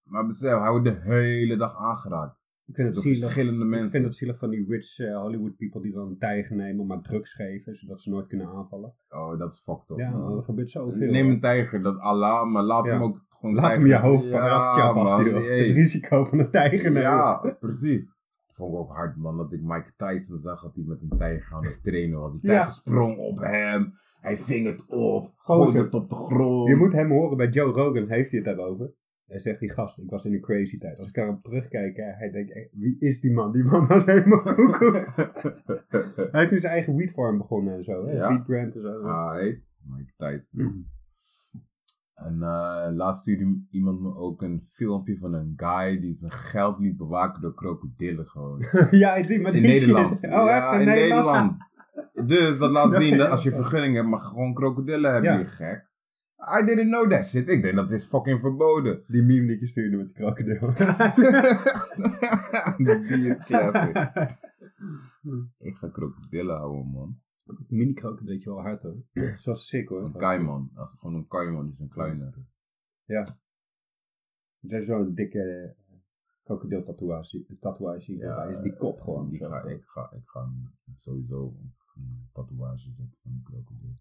Maar 0.09 0.27
besef, 0.27 0.59
hij 0.59 0.71
wordt 0.71 0.85
de 0.85 1.01
hele 1.03 1.57
dag 1.57 1.77
aangeraakt. 1.77 2.37
Ik 2.67 2.75
vind 2.75 2.89
het 2.95 2.99
zielig. 3.03 3.21
verschillende 3.21 3.65
Ik 3.65 3.71
mensen. 3.71 3.91
vind 3.91 4.05
het 4.05 4.15
zielig 4.15 4.39
van 4.39 4.51
die 4.51 4.67
rich 4.69 4.99
eh, 4.99 5.21
Hollywood 5.21 5.57
people 5.57 5.81
die 5.83 5.93
dan 5.93 6.09
een 6.09 6.19
tijger 6.19 6.57
nemen, 6.57 6.87
maar 6.87 7.01
drugs 7.01 7.33
geven, 7.33 7.75
zodat 7.75 8.01
ze 8.03 8.11
nooit 8.11 8.27
kunnen 8.27 8.47
aanvallen. 8.47 8.95
Oh, 9.09 9.39
dat 9.39 9.53
is 9.53 9.61
fucked 9.63 9.91
up. 9.91 9.99
Ja, 9.99 10.11
man. 10.11 10.37
er 10.37 10.43
gebeurt 10.43 10.71
zoveel. 10.71 11.11
Neem 11.11 11.31
een 11.31 11.41
tijger, 11.41 11.81
dat 11.81 11.99
Allah, 11.99 12.51
maar 12.53 12.63
laat 12.63 12.85
Ja. 12.87 12.93
hem 12.93 13.03
ook 13.03 13.27
gewoon 13.29 13.55
Laat 13.55 13.77
hem 13.77 13.87
je 13.87 13.99
hoofd 13.99 14.29
van 14.29 14.45
Ja, 14.45 14.93
man. 14.93 15.25
Het 15.25 15.71
risico 15.71 16.25
van 16.25 16.39
een 16.39 16.51
tijger 16.51 16.91
nemen. 16.91 17.03
Ja, 17.03 17.57
precies. 17.61 18.17
Vond 18.51 18.73
ik 18.75 18.79
ook 18.81 18.93
hard, 18.93 19.17
man, 19.17 19.37
dat 19.37 19.53
ik 19.53 19.63
Mike 19.63 19.93
Tyson 19.97 20.37
zag 20.37 20.63
dat 20.63 20.75
hij 20.75 20.85
met 20.87 21.01
een 21.03 21.19
tijger 21.19 21.55
aan 21.57 21.65
het 21.65 21.79
trainen 21.83 22.19
was. 22.21 22.33
Die 22.33 22.51
Ja. 22.51 22.57
tijger 22.57 22.73
sprong 22.73 23.17
op 23.19 23.39
hem, 23.39 23.93
hij 24.21 24.37
ving 24.37 24.67
het 24.67 24.85
op, 24.89 25.33
gooide 25.37 25.79
het 25.79 25.95
op 25.95 26.09
de 26.09 26.15
grond. 26.15 26.69
Je 26.69 26.77
moet 26.77 26.93
hem 26.93 27.11
horen, 27.11 27.37
bij 27.37 27.49
Joe 27.49 27.73
Rogan 27.73 28.09
heeft 28.09 28.31
hij 28.31 28.41
het 28.45 28.57
daarover. 28.57 28.93
Hij 29.29 29.39
zegt, 29.39 29.61
die 29.61 29.71
gast, 29.73 29.99
ik 29.99 30.11
was 30.11 30.25
in 30.25 30.33
een 30.33 30.41
crazy 30.41 30.79
tijd. 30.79 30.99
Als 30.99 31.09
ik 31.09 31.15
daarop 31.15 31.43
terugkijk, 31.43 31.97
hè, 31.97 32.03
hij 32.03 32.31
denkt, 32.31 32.69
wie 32.73 32.97
is 32.99 33.21
die 33.21 33.33
man? 33.33 33.53
Die 33.53 33.65
man 33.65 33.87
was 33.87 34.05
helemaal 34.05 34.43
koekoek. 34.55 35.15
hij 36.31 36.41
heeft 36.41 36.51
nu 36.53 36.61
zijn 36.61 36.73
eigen 36.73 36.97
weedfarm 36.97 37.39
begonnen 37.39 37.75
en 37.75 37.85
zo. 37.85 38.07
Hè? 38.07 38.13
Ja. 38.13 38.29
Weed 38.29 38.43
brand 38.43 38.75
en 38.75 38.81
zo. 38.83 39.33
Heet 39.33 39.65
Mike 39.83 40.13
Tyson. 40.17 40.87
En 42.15 42.43
eh, 42.43 42.89
laatst 42.97 43.21
stuurde 43.21 43.65
iemand 43.71 44.01
me 44.01 44.15
ook 44.15 44.43
een 44.43 44.63
filmpje 44.65 45.19
van 45.19 45.33
een 45.35 45.53
guy 45.57 46.01
die 46.01 46.13
zijn 46.13 46.31
geld 46.33 46.79
liet 46.79 46.97
bewaken 46.97 47.41
door 47.43 47.55
krokodillen 47.55 48.27
gewoon. 48.27 48.65
ja, 48.91 49.15
ik 49.15 49.25
zie, 49.25 49.41
maar 49.41 49.55
In 49.55 49.63
Nederland. 49.63 50.25
Oh, 50.25 50.31
ja, 50.31 50.73
echt? 50.73 50.81
in 50.81 50.87
Nederland. 50.87 51.57
Dus 52.27 52.59
dat 52.59 52.71
laat 52.71 52.95
zien 53.03 53.19
dat 53.19 53.31
als 53.31 53.43
je 53.43 53.51
vergunning 53.51 53.95
hebt, 53.97 54.09
mag 54.09 54.25
gewoon 54.29 54.55
krokodillen 54.55 55.13
hebben, 55.13 55.33
Ja. 55.33 55.39
je 55.39 55.45
gek. 55.45 55.87
I 56.41 56.65
didn't 56.65 56.91
know 56.91 57.11
that 57.11 57.27
shit. 57.27 57.49
Ik 57.49 57.63
denk 57.63 57.75
dat 57.75 57.91
is 57.91 58.07
fucking 58.07 58.41
verboden. 58.41 59.03
Die 59.07 59.23
meme 59.23 59.47
die 59.47 59.55
ik 59.55 59.61
je 59.61 59.67
stuurde 59.67 59.97
met 59.97 60.07
die 60.07 60.15
krokodil. 60.15 60.73
die 63.09 63.29
is 63.29 63.45
classic. 63.45 63.97
Ik 65.69 65.75
ga 65.75 65.89
krokodillen 65.89 66.57
houden, 66.57 66.91
man. 66.91 67.21
Mini 67.69 67.93
krokodilletje 67.93 68.51
wel 68.51 68.63
hard 68.63 68.83
hoor. 68.83 69.03
Zoals 69.43 69.69
sick 69.69 69.89
hoor. 69.89 70.05
Een 70.05 70.13
kaiman. 70.13 70.71
Dat 70.75 70.89
is 70.89 70.99
gewoon 70.99 71.15
een 71.17 71.27
kaiman, 71.27 71.71
is 71.73 71.79
een 71.79 71.89
kleinere. 71.89 72.47
Er 73.07 73.27
zijn 74.61 74.83
zo'n 74.83 75.15
dikke 75.15 75.41
eh, 75.41 75.99
krokodil 76.43 76.83
tatoeage, 76.83 77.59
tatoeage 77.61 78.17
Ja, 78.17 78.27
ja, 78.27 78.43
is 78.45 78.63
die 78.63 78.77
kop 78.77 79.01
gewoon. 79.01 79.29
Die 79.29 79.39
zo. 79.39 79.49
ga, 79.49 79.63
ik, 79.63 79.85
ga, 79.85 80.13
ik 80.13 80.29
ga 80.29 80.49
sowieso 80.95 81.57
een 81.95 82.29
tatoeage 82.33 82.93
zetten 82.93 83.19
van 83.23 83.33
een 83.33 83.43
krokodil. 83.43 83.97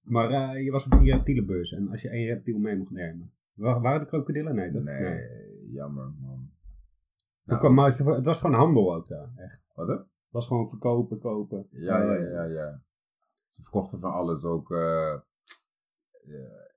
Maar 0.00 0.30
eh, 0.30 0.64
je 0.64 0.70
was 0.70 0.88
op 0.88 0.98
die 1.00 1.12
reptielenbeurs 1.14 1.72
en 1.72 1.88
als 1.90 2.02
je 2.02 2.08
één 2.08 2.26
reptiel 2.26 2.58
mee 2.58 2.76
mocht 2.76 2.90
nemen. 2.90 3.32
Wa- 3.52 3.80
waren 3.80 4.00
de 4.00 4.06
krokodillen? 4.06 4.54
Nee, 4.54 4.70
dat, 4.72 4.82
Nee, 4.82 5.26
jammer 5.72 6.12
man. 6.20 6.50
Nou, 7.44 7.60
kwam- 7.60 7.74
maar 7.74 7.90
ze- 7.92 8.10
het 8.14 8.24
was 8.26 8.40
gewoon 8.40 8.56
handel 8.56 8.94
ook 8.94 9.08
daar. 9.08 9.32
Echt. 9.36 9.60
Wat 9.74 9.88
hè? 9.88 9.94
Het 9.94 10.06
was 10.30 10.46
gewoon 10.46 10.68
verkopen, 10.68 11.18
kopen. 11.18 11.66
Ja, 11.70 12.02
ja, 12.02 12.14
ja, 12.14 12.44
ja. 12.44 12.82
Ze 13.46 13.62
verkochten 13.62 13.98
van 14.00 14.12
alles 14.12 14.44
ook. 14.44 14.70
eh, 14.70 15.12
eh, 15.12 15.20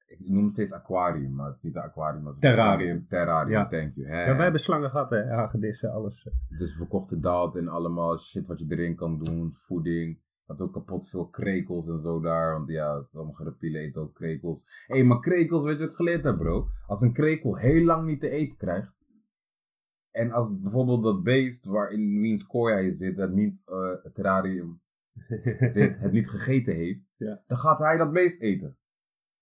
ik 0.05 0.19
noem 0.29 0.43
het 0.43 0.51
steeds 0.51 0.73
aquarium, 0.73 1.33
maar 1.35 1.45
het 1.45 1.55
is 1.55 1.61
niet 1.63 1.75
een 1.75 1.81
aquarium. 1.81 2.23
maar 2.23 2.33
het 2.33 2.43
is 2.43 2.49
een 2.49 2.55
Terrarium. 2.55 3.07
Terrarium, 3.07 3.51
Ja. 3.59 3.67
thank 3.67 3.93
you. 3.93 4.07
Ja, 4.07 4.13
wij 4.35 4.43
hebben 4.43 4.61
slangen 4.61 4.89
gehad, 4.91 5.09
hè. 5.09 5.25
hagedissen, 5.27 5.91
alles. 5.91 6.23
Dus 6.49 6.71
we 6.71 6.77
verkochten 6.77 7.21
dat 7.21 7.55
en 7.55 7.67
allemaal 7.67 8.17
shit 8.17 8.47
wat 8.47 8.59
je 8.59 8.65
erin 8.69 8.95
kan 8.95 9.19
doen, 9.19 9.53
voeding. 9.53 10.21
Had 10.45 10.61
ook 10.61 10.73
kapot 10.73 11.09
veel 11.09 11.27
krekels 11.27 11.87
en 11.87 11.97
zo 11.97 12.19
daar, 12.19 12.53
want 12.53 12.69
ja, 12.69 13.01
sommige 13.01 13.43
reptielen 13.43 13.81
eten 13.81 14.01
ook 14.01 14.13
krekels. 14.15 14.83
Hé, 14.87 15.03
maar 15.03 15.19
krekels, 15.19 15.63
weet 15.63 15.73
je 15.73 15.79
wat 15.79 15.89
ik 15.89 15.95
geleerd 15.95 16.23
heb, 16.23 16.37
bro? 16.37 16.67
Als 16.87 17.01
een 17.01 17.13
krekel 17.13 17.57
heel 17.57 17.83
lang 17.83 18.05
niet 18.07 18.19
te 18.19 18.29
eten 18.29 18.57
krijgt, 18.57 18.91
en 20.11 20.31
als 20.31 20.59
bijvoorbeeld 20.59 21.03
dat 21.03 21.23
beest 21.23 21.65
waar 21.65 21.91
in 21.91 22.19
wiens 22.19 22.47
kooi 22.47 22.73
hij 22.73 22.91
zit, 22.91 23.17
dat 23.17 23.29
eh, 23.31 24.03
het 24.03 24.13
terrarium 24.13 24.81
zit, 25.59 25.99
het 25.99 26.11
niet 26.11 26.29
gegeten 26.29 26.75
heeft, 26.75 27.05
Ja. 27.15 27.43
dan 27.47 27.57
gaat 27.57 27.79
hij 27.79 27.97
dat 27.97 28.11
beest 28.13 28.41
eten. 28.41 28.77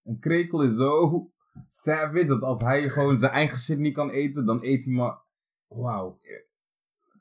Een 0.03 0.19
krekel 0.19 0.63
is 0.63 0.75
zo 0.75 1.31
savage 1.67 2.25
dat 2.25 2.41
als 2.41 2.61
hij 2.61 2.89
gewoon 2.89 3.17
zijn 3.17 3.31
eigen 3.31 3.59
shit 3.59 3.79
niet 3.79 3.93
kan 3.93 4.09
eten, 4.09 4.45
dan 4.45 4.63
eet 4.63 4.85
hij 4.85 4.93
maar 4.93 5.19
Wauw. 5.67 6.19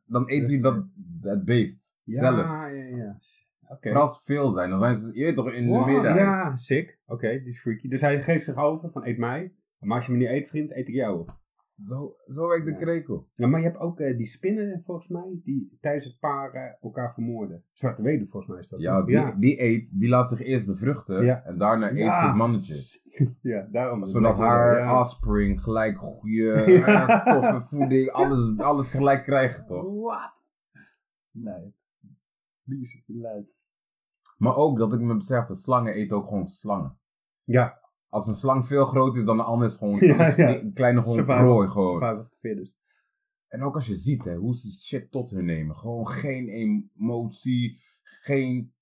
dan 0.04 0.22
eet 0.30 0.49
hij 0.49 0.60
dat, 0.60 0.84
dat 0.94 1.44
beest 1.44 1.94
Ja, 2.02 2.18
zelf. 2.20 2.37
ja, 2.46 2.66
ja. 2.68 3.18
Vooral 3.81 4.03
als 4.03 4.19
ze 4.19 4.33
veel 4.33 4.50
zijn, 4.50 4.71
dan 4.71 4.79
zijn 4.79 4.97
ze, 4.97 5.19
je 5.19 5.25
weet 5.25 5.37
toch, 5.37 5.50
in 5.53 5.67
Wow, 5.69 5.87
de 5.87 5.93
midden. 5.93 6.15
Ja, 6.15 6.57
sick. 6.57 7.00
Oké, 7.07 7.29
die 7.29 7.49
is 7.49 7.61
freaky. 7.61 7.89
Dus 7.89 8.00
hij 8.00 8.21
geeft 8.21 8.45
zich 8.45 8.57
over 8.57 8.91
van 8.91 9.07
eet 9.07 9.19
mij. 9.19 9.53
Maar 9.79 9.97
als 9.97 10.07
je 10.07 10.12
me 10.12 10.19
niet 10.19 10.29
eet, 10.29 10.49
vriend, 10.49 10.71
eet 10.77 10.89
ik 10.89 10.95
jou. 10.95 11.25
Zo, 11.85 12.17
zo 12.27 12.49
werkt 12.49 12.65
de 12.67 12.71
Ja. 12.73 12.79
krekel. 12.79 13.29
Ja, 13.33 13.47
maar 13.47 13.61
je 13.61 13.67
hebt 13.67 13.79
ook 13.79 14.00
eh, 14.00 14.17
die 14.17 14.27
spinnen, 14.27 14.83
volgens 14.83 15.09
mij, 15.09 15.41
die 15.43 15.79
tijdens 15.81 16.05
het 16.05 16.19
paren 16.19 16.79
elkaar 16.81 17.15
vermoorden. 17.15 17.65
Zwarte 17.73 18.03
weduwe, 18.03 18.27
volgens 18.29 18.53
mij 18.53 18.61
is 18.61 18.69
dat. 18.69 18.81
Ja, 18.81 19.05
die, 19.05 19.39
die 19.39 19.62
eet, 19.62 19.99
die 20.00 20.09
laat 20.09 20.29
zich 20.29 20.41
eerst 20.41 20.67
bevruchten 20.67 21.25
Ja. 21.25 21.43
en 21.45 21.59
daarna 21.59 21.91
eet 21.91 21.97
Ja. 21.99 22.21
ze 22.21 22.27
het 22.27 22.37
mannetje. 22.37 22.75
Ja, 23.43 23.69
daarom. 23.73 24.05
Zodat 24.07 24.37
haar 24.37 24.79
ja. 24.79 25.00
offspring 25.00 25.62
gelijk 25.62 25.99
goede 25.99 26.62
stoffen, 27.21 27.62
voeding, 27.62 28.11
alles, 28.11 28.59
alles 28.59 28.91
gelijk 28.91 29.23
krijgt, 29.23 29.67
toch? 29.67 29.85
Wat? 30.00 30.45
Nee. 31.31 31.75
Die 32.62 32.81
is 32.81 32.93
het 32.93 33.17
leuk. 33.17 33.47
Maar 34.40 34.56
ook 34.56 34.78
dat 34.78 34.92
ik 34.92 35.00
me 35.00 35.16
besef, 35.16 35.44
dat 35.44 35.59
slangen 35.59 35.94
eten 35.94 36.16
ook 36.16 36.28
gewoon 36.28 36.47
slangen. 36.47 36.99
Ja, 37.44 37.80
Als 38.09 38.26
een 38.26 38.35
slang 38.35 38.66
veel 38.66 38.87
groter 38.87 39.20
is 39.20 39.26
dan 39.26 39.37
de 39.37 39.42
ander, 39.42 39.66
is 39.66 39.76
gewoon 39.76 39.97
Ja, 40.00 40.16
dan 40.16 40.26
is 40.26 40.35
ja. 40.35 40.59
een 40.61 40.73
kleine 40.73 41.02
gewoon 41.02 41.25
prooi 41.25 41.68
gewoon. 41.68 42.26
En 43.47 43.62
ook 43.62 43.75
als 43.75 43.87
je 43.87 43.94
ziet 43.94 44.25
hè, 44.25 44.37
hoe 44.37 44.54
ze 44.54 44.73
shit 44.73 45.11
tot 45.11 45.30
hun 45.30 45.44
nemen. 45.44 45.76
Gewoon 45.76 46.09
geen 46.09 46.49
emotie, 46.49 47.80
geen... 48.02 48.73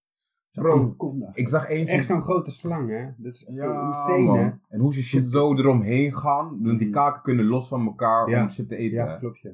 Bro, 0.53 0.97
ik 1.33 1.49
zag 1.49 1.69
eentje... 1.69 1.95
Echt 1.95 2.07
zo'n 2.07 2.23
grote 2.23 2.51
slang, 2.51 2.91
hè? 2.91 3.11
Dat 3.17 3.35
is 3.35 3.47
Ja, 3.51 3.87
insane, 3.87 4.39
hè? 4.39 4.51
En 4.69 4.81
hoe 4.81 4.95
ze 4.95 5.03
shit 5.03 5.31
zo 5.31 5.55
eromheen 5.55 6.15
gaan. 6.15 6.63
Want 6.63 6.79
die 6.79 6.91
kaken 6.91 7.23
kunnen 7.23 7.47
los 7.47 7.69
van 7.69 7.87
elkaar 7.87 8.43
om 8.43 8.49
shit 8.49 8.69
te 8.69 8.77
eten. 8.77 8.97
Ja, 8.97 9.17
klopt, 9.17 9.39
ja. 9.39 9.51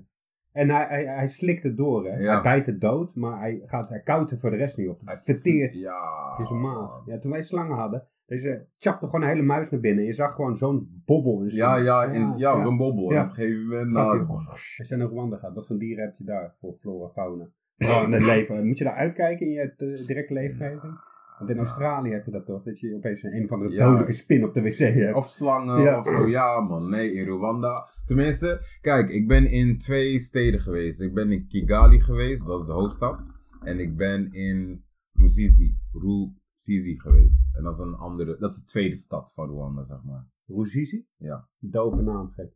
En 0.54 0.70
hij, 0.70 0.86
hij, 0.88 1.04
hij 1.04 1.26
slikt 1.28 1.62
het 1.62 1.76
door, 1.76 2.04
hè? 2.06 2.16
Ja. 2.18 2.32
Hij 2.32 2.42
bijt 2.42 2.66
het 2.66 2.80
dood, 2.80 3.14
maar 3.14 3.38
hij, 3.38 3.60
gaat, 3.64 3.88
hij 3.88 4.00
koudt 4.00 4.30
er 4.30 4.38
voor 4.38 4.50
de 4.50 4.56
rest 4.56 4.76
niet 4.78 4.88
op. 4.88 5.00
Hij 5.04 5.14
Het 5.14 5.24
verteert 5.24 5.74
Ja. 5.78 6.34
in 6.38 6.46
zijn 6.46 6.60
maag. 6.60 7.02
Ja, 7.06 7.18
toen 7.18 7.30
wij 7.30 7.42
slangen 7.42 7.76
hadden, 7.76 8.06
deze 8.26 8.66
chapte 8.78 9.06
gewoon 9.06 9.22
een 9.22 9.28
hele 9.28 9.42
muis 9.42 9.70
naar 9.70 9.80
binnen. 9.80 10.00
En 10.00 10.06
je 10.06 10.12
zag 10.14 10.34
gewoon 10.34 10.56
zo'n 10.56 11.02
bobbel 11.04 11.42
in 11.42 11.54
Ja, 11.54 11.76
ja, 11.76 12.04
in- 12.04 12.34
ja, 12.38 12.60
zo'n 12.60 12.76
bobbel. 12.76 13.10
Ja. 13.12 13.16
En 13.16 13.22
op 13.22 13.28
een 13.28 13.34
gegeven 13.34 13.62
moment... 13.68 13.90
Nou, 13.92 14.26
als 14.28 14.88
je 14.88 14.96
naar 14.96 15.08
Rwanda 15.08 15.36
gaat, 15.36 15.54
wat 15.54 15.66
voor 15.66 15.78
dieren 15.78 16.04
heb 16.04 16.14
je 16.14 16.24
daar 16.24 16.54
voor 16.60 16.74
flora, 16.74 17.08
fauna? 17.08 17.48
Oh, 17.78 18.10
het 18.10 18.22
leven. 18.22 18.66
Moet 18.66 18.78
je 18.78 18.84
daar 18.84 18.94
uitkijken 18.94 19.46
in 19.46 19.52
je 19.52 19.60
eh, 19.76 20.06
directe 20.06 20.32
leefomgeving? 20.32 20.92
Want 21.38 21.50
in 21.50 21.58
Australië 21.58 22.10
heb 22.10 22.24
je 22.24 22.30
dat 22.30 22.46
toch? 22.46 22.62
Dat 22.62 22.80
je 22.80 22.94
opeens 22.94 23.22
een, 23.22 23.36
een 23.36 23.44
of 23.44 23.52
andere 23.52 23.70
Ja. 23.72 23.84
dodelijke 23.86 24.12
spin 24.12 24.44
op 24.44 24.54
de 24.54 24.60
wc 24.62 24.78
hebt. 24.78 25.14
Of 25.16 25.26
slangen 25.26 25.82
Ja. 25.82 25.98
of 25.98 26.06
zo. 26.06 26.26
Ja, 26.26 26.60
man. 26.60 26.90
Nee, 26.90 27.12
in 27.12 27.26
Rwanda. 27.26 27.86
Tenminste, 28.06 28.60
kijk, 28.80 29.08
ik 29.10 29.28
ben 29.28 29.50
in 29.50 29.78
twee 29.78 30.18
steden 30.18 30.60
geweest. 30.60 31.00
Ik 31.00 31.14
ben 31.14 31.30
in 31.32 31.46
Kigali 31.46 32.00
geweest, 32.00 32.46
dat 32.46 32.60
is 32.60 32.66
de 32.66 32.72
hoofdstad. 32.72 33.22
En 33.60 33.78
ik 33.78 33.96
ben 33.96 34.30
in 34.32 34.84
Ruzizi, 35.12 35.76
Ruzizi 35.92 37.00
geweest. 37.00 37.44
En 37.52 37.62
dat 37.62 37.72
is 37.72 37.78
een 37.78 37.94
andere, 37.94 38.36
dat 38.38 38.50
is 38.50 38.56
de 38.60 38.64
tweede 38.66 38.96
stad 38.96 39.32
van 39.32 39.48
Rwanda, 39.50 39.84
zeg 39.84 40.02
maar. 40.04 40.26
Ruzizi? 40.46 41.06
Ja. 41.16 41.48
Dope 41.58 42.02
naam, 42.02 42.30
gek. 42.30 42.52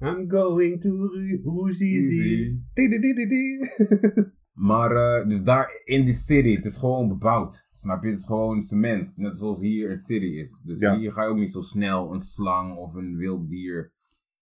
I'm 0.00 0.30
going 0.30 0.80
to 0.80 0.90
Ru- 1.06 1.40
Ruzizi. 1.44 2.62
Maar, 4.56 4.90
eh, 4.90 5.28
dus 5.28 5.42
daar 5.42 5.80
in 5.84 6.04
die 6.04 6.14
city, 6.14 6.54
het 6.54 6.64
is 6.64 6.76
gewoon 6.78 7.08
bebouwd. 7.08 7.68
Snap 7.72 8.02
je? 8.02 8.08
Het 8.08 8.18
is 8.18 8.24
gewoon 8.26 8.62
cement. 8.62 9.16
Net 9.16 9.36
zoals 9.36 9.60
hier 9.60 9.90
een 9.90 9.96
city 9.96 10.24
is. 10.26 10.62
Dus 10.62 10.80
Ja. 10.80 10.96
hier 10.96 11.12
ga 11.12 11.22
je 11.22 11.28
ook 11.28 11.36
niet 11.36 11.50
zo 11.52 11.60
snel 11.62 12.12
een 12.14 12.20
slang 12.20 12.76
of 12.76 12.94
een 12.94 13.16
wild 13.16 13.48
dier 13.48 13.92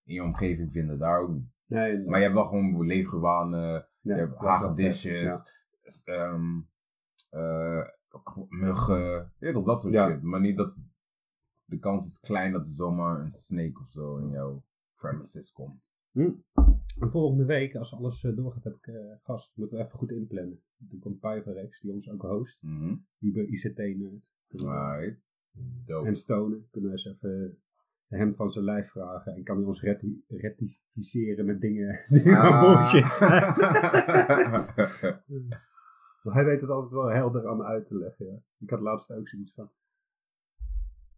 in 0.05 0.15
je 0.15 0.23
omgeving 0.23 0.73
vinden. 0.73 0.99
Daar 0.99 1.21
ook 1.21 1.31
niet. 1.33 1.47
Nee, 1.67 1.97
nee. 1.97 2.07
Maar 2.07 2.19
je 2.19 2.23
hebt 2.25 2.35
wel 2.37 2.47
gewoon 2.47 2.71
Ja, 4.01 4.15
je 4.15 4.21
hebt 4.21 4.39
hagedisjes, 4.39 5.53
ehm, 6.05 6.61
eh, 7.31 7.81
muggen, 8.49 8.99
je 9.39 9.45
weet 9.45 9.53
toch, 9.55 9.65
dat 9.65 9.81
soort 9.81 9.93
Ja. 9.93 10.09
shit. 10.09 10.23
Maar 10.23 10.41
niet 10.41 10.57
dat 10.57 10.85
de 11.65 11.79
kans 11.79 12.07
is 12.07 12.21
klein 12.21 12.53
dat 12.53 12.67
er 12.67 12.73
zomaar 12.73 13.21
een 13.21 13.31
snake 13.31 13.81
of 13.83 13.91
zo 13.91 14.17
in 14.17 14.31
jouw 14.31 14.65
premises 14.95 15.53
komt. 15.53 15.97
Hm. 16.13 16.31
En 17.01 17.11
volgende 17.11 17.45
week, 17.45 17.75
als 17.75 17.95
alles 17.95 18.25
eh, 18.25 18.37
doorgaat, 18.37 18.65
heb 18.65 18.75
ik 18.75 18.87
eh, 18.87 18.95
gast. 19.23 19.57
Moeten 19.57 19.79
we 19.79 19.85
even 19.85 19.99
goed 19.99 20.11
inplannen. 20.11 20.61
Dan 20.77 20.99
komt 20.99 21.21
Pyverex, 21.21 21.81
die 21.81 21.93
ons 21.93 22.11
ook 22.11 22.23
host. 22.23 22.63
Mhm. 22.63 22.95
Uber 23.19 23.45
ICT-nerd. 23.49 24.23
Right. 24.49 25.19
Dope. 25.87 26.07
En 26.07 26.17
Stonen. 26.17 26.69
Kunnen 26.71 26.91
we 26.91 26.97
eens 26.97 27.07
even 27.07 27.59
hem 28.09 28.35
van 28.35 28.51
zijn 28.51 28.65
lijf 28.65 28.91
vragen. 28.91 29.35
En 29.35 29.43
kan 29.45 29.57
hij 29.57 29.67
ons 29.67 29.83
recti- 29.83 30.25
rectificeren 30.29 31.47
met 31.47 31.61
dingen 31.61 31.99
die 32.09 32.33
Ah. 32.37 32.61
bullshit 32.61 33.07
zijn. 33.07 33.43
Maar 36.23 36.35
hij 36.37 36.45
weet 36.45 36.61
het 36.61 36.71
altijd 36.71 36.93
wel 36.93 37.11
helder 37.11 37.49
aan 37.49 37.63
uit 37.63 37.87
te 37.87 37.95
leggen. 37.99 38.27
Ja. 38.27 38.39
Ik 38.59 38.71
had 38.71 38.81
laatst 38.81 39.13
ook 39.13 39.29
zoiets 39.29 39.55
van. 39.55 39.71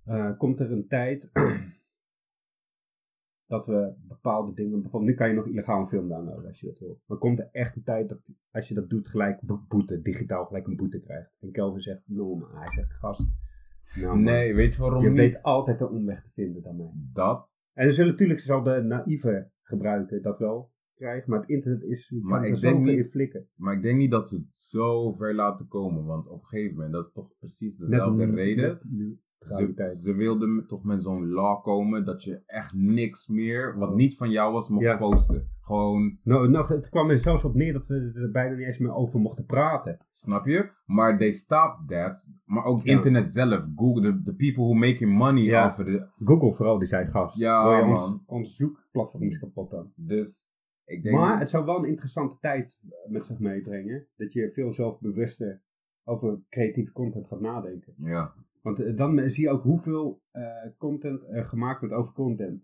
eh, 0.05 0.37
komt 0.39 0.61
er 0.61 0.73
een 0.73 0.89
tijd 0.89 1.31
dat 3.47 3.67
we 3.67 3.95
bepaalde 4.09 4.53
dingen. 4.55 4.81
Bijvoorbeeld, 4.83 5.11
nu 5.12 5.17
kan 5.19 5.29
je 5.29 5.35
nog 5.35 5.47
illegaal 5.47 5.81
een 5.81 5.87
film 5.87 6.09
downloaden 6.09 6.47
als 6.47 6.61
je 6.61 6.67
dat 6.67 6.79
wil. 6.79 7.00
Maar 7.07 7.19
komt 7.19 7.38
er 7.38 7.49
echt 7.53 7.76
een 7.76 7.83
tijd 7.83 8.09
dat 8.09 8.19
als 8.50 8.69
je 8.69 8.75
dat 8.75 8.91
doet, 8.91 9.09
gelijk 9.09 9.41
boete, 9.69 10.00
digitaal 10.03 10.45
gelijk 10.45 10.67
een 10.67 10.76
boete 10.76 11.00
krijgt. 11.00 11.37
En 11.41 11.50
Kelvin 11.53 11.81
zegt, 11.81 12.03
no, 12.07 12.35
maar 12.35 12.50
hij 12.59 12.73
zegt, 12.73 12.95
gast. 12.95 13.33
Nou, 14.00 14.19
nee, 14.19 14.55
weet 14.55 14.75
je 14.75 14.81
waarom 14.81 15.03
je 15.03 15.09
niet? 15.09 15.19
weet 15.19 15.43
altijd 15.43 15.81
een 15.81 15.88
omweg 15.88 16.23
te 16.23 16.31
vinden 16.31 16.62
daarmee. 16.62 16.91
Dat. 17.12 17.62
En 17.73 17.85
er 17.87 17.93
zullen 17.93 18.11
natuurlijk 18.11 18.41
zal 18.41 18.62
de 18.62 18.83
naïeve 18.83 19.50
gebruiker 19.62 20.23
dat 20.23 20.38
wel 20.38 20.73
krijgen, 20.95 21.31
maar 21.31 21.41
het 21.41 21.49
internet 21.49 21.83
is. 21.83 22.09
Je 22.09 22.21
Maar 22.23 22.47
ik 22.47 22.61
denk 22.61 22.83
niet- 22.85 23.11
flikken. 23.11 23.49
Maar 23.55 23.75
ik 23.75 23.83
denk 23.83 23.99
niet 23.99 24.11
dat 24.11 24.29
ze 24.29 24.37
het 24.37 24.57
zo 24.57 25.12
ver 25.12 25.35
laten 25.35 25.69
komen. 25.69 26.05
Want 26.05 26.29
op 26.29 26.41
een 26.43 26.47
gegeven 26.49 26.75
moment, 26.75 26.93
dat 26.93 27.05
is 27.05 27.12
toch 27.12 27.37
precies 27.38 27.79
dezelfde 27.79 28.26
Net- 28.26 28.35
reden. 28.35 28.81
net 28.83 29.17
Ze, 29.50 29.88
ze 30.03 30.15
wilden 30.15 30.65
toch 30.67 30.85
met 30.85 31.03
zo'n 31.03 31.26
law 31.29 31.62
komen 31.62 32.05
dat 32.05 32.23
je 32.23 32.43
echt 32.47 32.73
niks 32.75 33.29
meer, 33.29 33.79
wat 33.79 33.95
niet 33.95 34.17
van 34.17 34.31
jou 34.31 34.53
was, 34.53 34.69
mocht 34.69 34.85
Ja. 34.85 34.97
posten. 34.97 35.55
Gewoon, 35.61 36.19
Nou, 36.23 36.49
nou, 36.49 36.67
het 36.75 36.88
kwam 36.88 37.11
er 37.11 37.19
zelfs 37.19 37.45
op 37.45 37.55
neer 37.55 37.73
dat 37.73 37.87
we 37.87 38.12
er 38.15 38.31
bijna 38.31 38.57
niet 38.57 38.67
eens 38.67 38.79
meer 38.79 38.95
over 38.95 39.21
mochten 39.21 39.45
praten. 39.45 39.99
snap 40.09 40.45
je? 40.47 40.71
Maar 40.85 41.19
they 41.19 41.33
stopped 41.33 41.88
that. 41.88 42.41
Maar 42.45 42.65
ook 42.65 42.83
Ja. 42.83 42.93
internet 42.97 43.33
zelf, 43.33 43.69
Google, 43.76 44.00
the, 44.03 44.23
the 44.23 44.35
people 44.37 44.62
who 44.62 44.73
making 44.75 45.12
money 45.19 45.43
Ja. 45.43 45.67
of 45.69 45.79
it. 45.79 46.09
Google 46.25 46.53
vooral, 46.53 46.79
die 46.79 46.88
zei 46.88 47.07
gast. 47.07 47.37
Ja, 47.37 47.85
man. 47.87 47.91
Ons, 47.91 48.19
ons 48.26 48.57
zoekplatform 48.57 49.23
is 49.23 49.38
kapot 49.38 49.71
dan. 49.71 49.93
Dus, 49.97 50.55
ik 50.85 51.03
denk... 51.03 51.17
Maar 51.17 51.38
het 51.38 51.50
zou 51.50 51.65
wel 51.65 51.79
een 51.79 51.88
interessante 51.88 52.37
tijd 52.41 52.79
met 53.09 53.25
zich 53.25 53.38
meebrengen. 53.38 54.07
Dat 54.17 54.33
je 54.33 54.50
veel 54.50 54.73
zelfbewuster 54.73 55.62
over 56.05 56.41
creatieve 56.49 56.93
content 56.93 57.29
gaat 57.29 57.41
nadenken. 57.41 57.95
Ja. 57.97 58.35
Want 58.67 58.81
eh, 58.81 58.97
dan 58.97 59.29
zie 59.29 59.45
je 59.45 59.51
ook 59.51 59.63
hoeveel 59.63 60.21
eh, 60.31 60.43
content 60.79 61.23
er 61.31 61.45
gemaakt 61.45 61.81
wordt 61.81 61.95
over 61.95 62.13
content. 62.13 62.63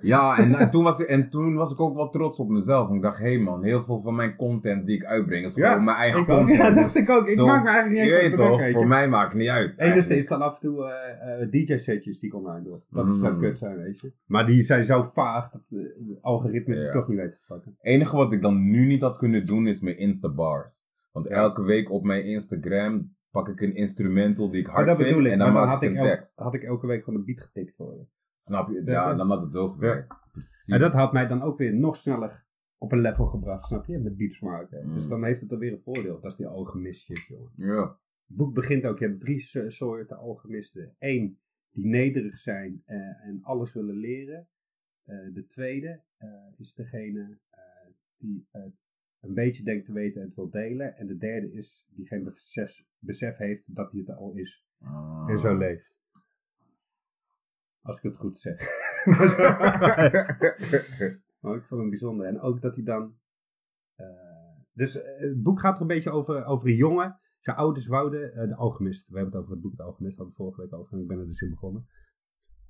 Ja, 0.00 0.38
en, 0.38 0.54
en, 0.54 0.70
toen 0.70 0.82
was 0.82 1.00
ik, 1.00 1.06
en 1.06 1.30
toen 1.30 1.54
was 1.54 1.72
ik 1.72 1.80
ook 1.80 1.94
wel 1.96 2.08
trots 2.10 2.38
op 2.38 2.48
mezelf. 2.48 2.82
Want 2.84 2.96
ik 2.96 3.02
dacht, 3.02 3.18
hé 3.18 3.34
hey 3.34 3.38
man, 3.38 3.64
heel 3.64 3.82
veel 3.82 4.00
van 4.00 4.14
mijn 4.14 4.36
content 4.36 4.86
die 4.86 4.96
ik 4.96 5.04
uitbreng 5.04 5.44
is 5.44 5.54
Ja, 5.54 5.68
gewoon 5.68 5.84
mijn 5.84 5.96
eigen 5.96 6.26
content. 6.26 6.58
Ja, 6.58 6.64
dat 6.64 6.74
Dus 6.74 6.82
dacht 6.92 6.96
ik 7.08 7.10
ook. 7.10 7.28
Ik 7.28 7.34
zo- 7.34 7.46
maak 7.46 7.64
me 7.64 7.70
eigenlijk 7.70 8.02
niet 8.02 8.10
druk, 8.32 8.36
toch, 8.36 8.70
voor 8.70 8.86
mij 8.86 9.08
maakt 9.08 9.32
het 9.32 9.40
niet 9.40 9.48
uit. 9.50 9.68
Enige 9.68 9.80
eigenlijk. 9.82 10.20
is 10.20 10.26
dan 10.26 10.42
af 10.42 10.54
en 10.54 10.60
toe 10.60 10.84
eh, 10.84 11.50
DJ-setjes 11.50 12.18
die 12.18 12.28
ik 12.28 12.34
online 12.36 12.62
doe. 12.64 12.78
Dat 12.90 13.14
zou 13.14 13.34
Mm. 13.34 13.40
kut 13.40 13.58
zijn, 13.58 13.76
weet 13.76 14.00
je. 14.00 14.12
Maar 14.26 14.46
die 14.46 14.62
zijn 14.62 14.84
zo 14.84 15.02
vaag 15.02 15.50
dat 15.50 15.62
het 15.68 15.94
algoritme 16.20 16.74
Ja. 16.76 16.90
toch 16.92 17.08
niet 17.08 17.18
weet 17.18 17.30
te 17.34 17.40
pakken. 17.48 17.70
Het 17.78 17.86
enige 17.86 18.16
wat 18.16 18.32
ik 18.32 18.42
dan 18.42 18.70
nu 18.70 18.86
niet 18.86 19.00
had 19.00 19.16
kunnen 19.18 19.44
doen 19.46 19.66
is 19.66 19.80
mijn 19.80 19.98
Insta-bars. 19.98 20.88
Want 21.12 21.26
elke 21.26 21.62
week 21.62 21.90
op 21.90 22.04
mijn 22.04 22.24
Instagram 22.24 23.14
pak 23.30 23.48
ik 23.48 23.60
een 23.60 23.74
instrumental 23.74 24.50
die 24.50 24.60
ik 24.60 24.66
Maar 24.66 24.74
hard 24.84 24.96
vind. 24.96 25.08
ik. 25.10 25.16
en 25.16 25.22
dan 25.22 25.38
maar 25.38 25.46
dan 25.46 25.52
maak 25.52 25.68
had 25.68 25.82
ik 25.82 25.96
een 25.96 26.02
tekst. 26.02 26.38
had 26.38 26.54
ik 26.54 26.62
elke 26.62 26.86
week 26.86 27.04
gewoon 27.04 27.18
een 27.18 27.24
beat 27.24 27.40
getikt 27.40 27.74
voor 27.76 27.94
je. 27.96 28.04
Snap 28.34 28.68
je? 28.70 28.82
Ja, 28.84 29.14
dan 29.14 29.28
had 29.28 29.42
het 29.42 29.52
zo 29.52 29.68
gewerkt. 29.68 30.14
Precies. 30.32 30.74
En 30.74 30.80
dat 30.80 30.92
had 30.92 31.12
mij 31.12 31.26
dan 31.26 31.42
ook 31.42 31.58
weer 31.58 31.74
nog 31.74 31.96
sneller 31.96 32.46
op 32.78 32.92
een 32.92 33.00
level 33.00 33.24
gebracht, 33.24 33.66
snap 33.66 33.86
je? 33.86 33.98
Met 33.98 34.16
beats 34.16 34.40
maken. 34.40 34.86
Mm. 34.88 34.94
Dus 34.94 35.08
dan 35.08 35.24
heeft 35.24 35.40
het 35.40 35.52
alweer 35.52 35.72
een 35.72 35.80
voordeel. 35.80 36.20
Dat 36.20 36.30
is 36.30 36.36
die 36.36 36.46
alchemist 36.46 37.02
shit, 37.04 37.26
jongen. 37.26 37.52
Ja. 37.56 37.82
Het 38.26 38.36
boek 38.36 38.54
begint 38.54 38.84
ook, 38.84 38.98
je 38.98 39.06
hebt 39.06 39.20
drie 39.20 39.38
so- 39.38 39.68
soorten 39.68 40.16
alchemisten. 40.16 40.94
Eén, 40.98 41.38
die 41.70 41.86
nederig 41.86 42.38
zijn 42.38 42.82
eh, 42.84 42.96
en 43.26 43.38
alles 43.42 43.74
willen 43.74 43.96
leren. 43.96 44.48
Eh, 45.04 45.16
de 45.34 45.46
tweede 45.46 46.02
eh, 46.16 46.28
is 46.56 46.74
degene 46.74 47.38
die 48.16 48.46
het 48.50 48.74
een 49.20 49.34
beetje 49.34 49.62
denkt 49.62 49.84
te 49.84 49.92
weten 49.92 50.20
en 50.20 50.26
het 50.26 50.36
wil 50.36 50.50
delen. 50.50 50.96
En 50.96 51.06
de 51.06 51.16
derde 51.16 51.52
is 51.52 51.86
die 51.88 52.06
geen 52.06 52.24
besef, 52.24 52.86
besef 52.98 53.36
heeft 53.36 53.74
dat 53.74 53.90
hij 53.92 54.00
het 54.06 54.16
al 54.16 54.32
is 54.34 54.66
en 55.28 55.38
zo 55.38 55.56
leeft. 55.58 55.98
Als 57.82 57.96
ik 57.96 58.02
het 58.02 58.16
goed 58.16 58.40
zeg. 58.40 58.58
Maar 61.40 61.56
ik 61.60 61.64
vond 61.66 61.80
hem 61.80 61.88
bijzonder. 61.88 62.26
En 62.26 62.40
ook 62.40 62.60
dat 62.60 62.74
hij 62.74 62.84
dan. 62.84 63.16
eh, 63.94 64.06
dus 64.72 65.02
eh, 65.02 65.18
het 65.20 65.42
boek 65.42 65.60
gaat 65.60 65.74
er 65.74 65.80
een 65.80 65.86
beetje 65.86 66.10
over, 66.10 66.44
over 66.44 66.68
een 66.68 66.74
jongen. 66.76 67.20
Zijn 67.40 67.56
ouders 67.56 67.86
wouden. 67.86 68.32
eh, 68.34 68.48
de 68.48 68.54
Alchemist. 68.54 69.08
We 69.08 69.14
hebben 69.14 69.32
het 69.32 69.40
over 69.42 69.52
het 69.54 69.62
boek 69.62 69.76
De 69.76 69.82
Alchemist. 69.82 70.16
Hadden 70.16 70.34
we 70.36 70.42
vorige 70.42 70.60
week 70.62 70.72
over. 70.72 70.92
En 70.92 71.00
ik 71.00 71.06
ben 71.08 71.18
er 71.18 71.26
dus 71.26 71.40
in 71.40 71.50
begonnen. 71.50 71.86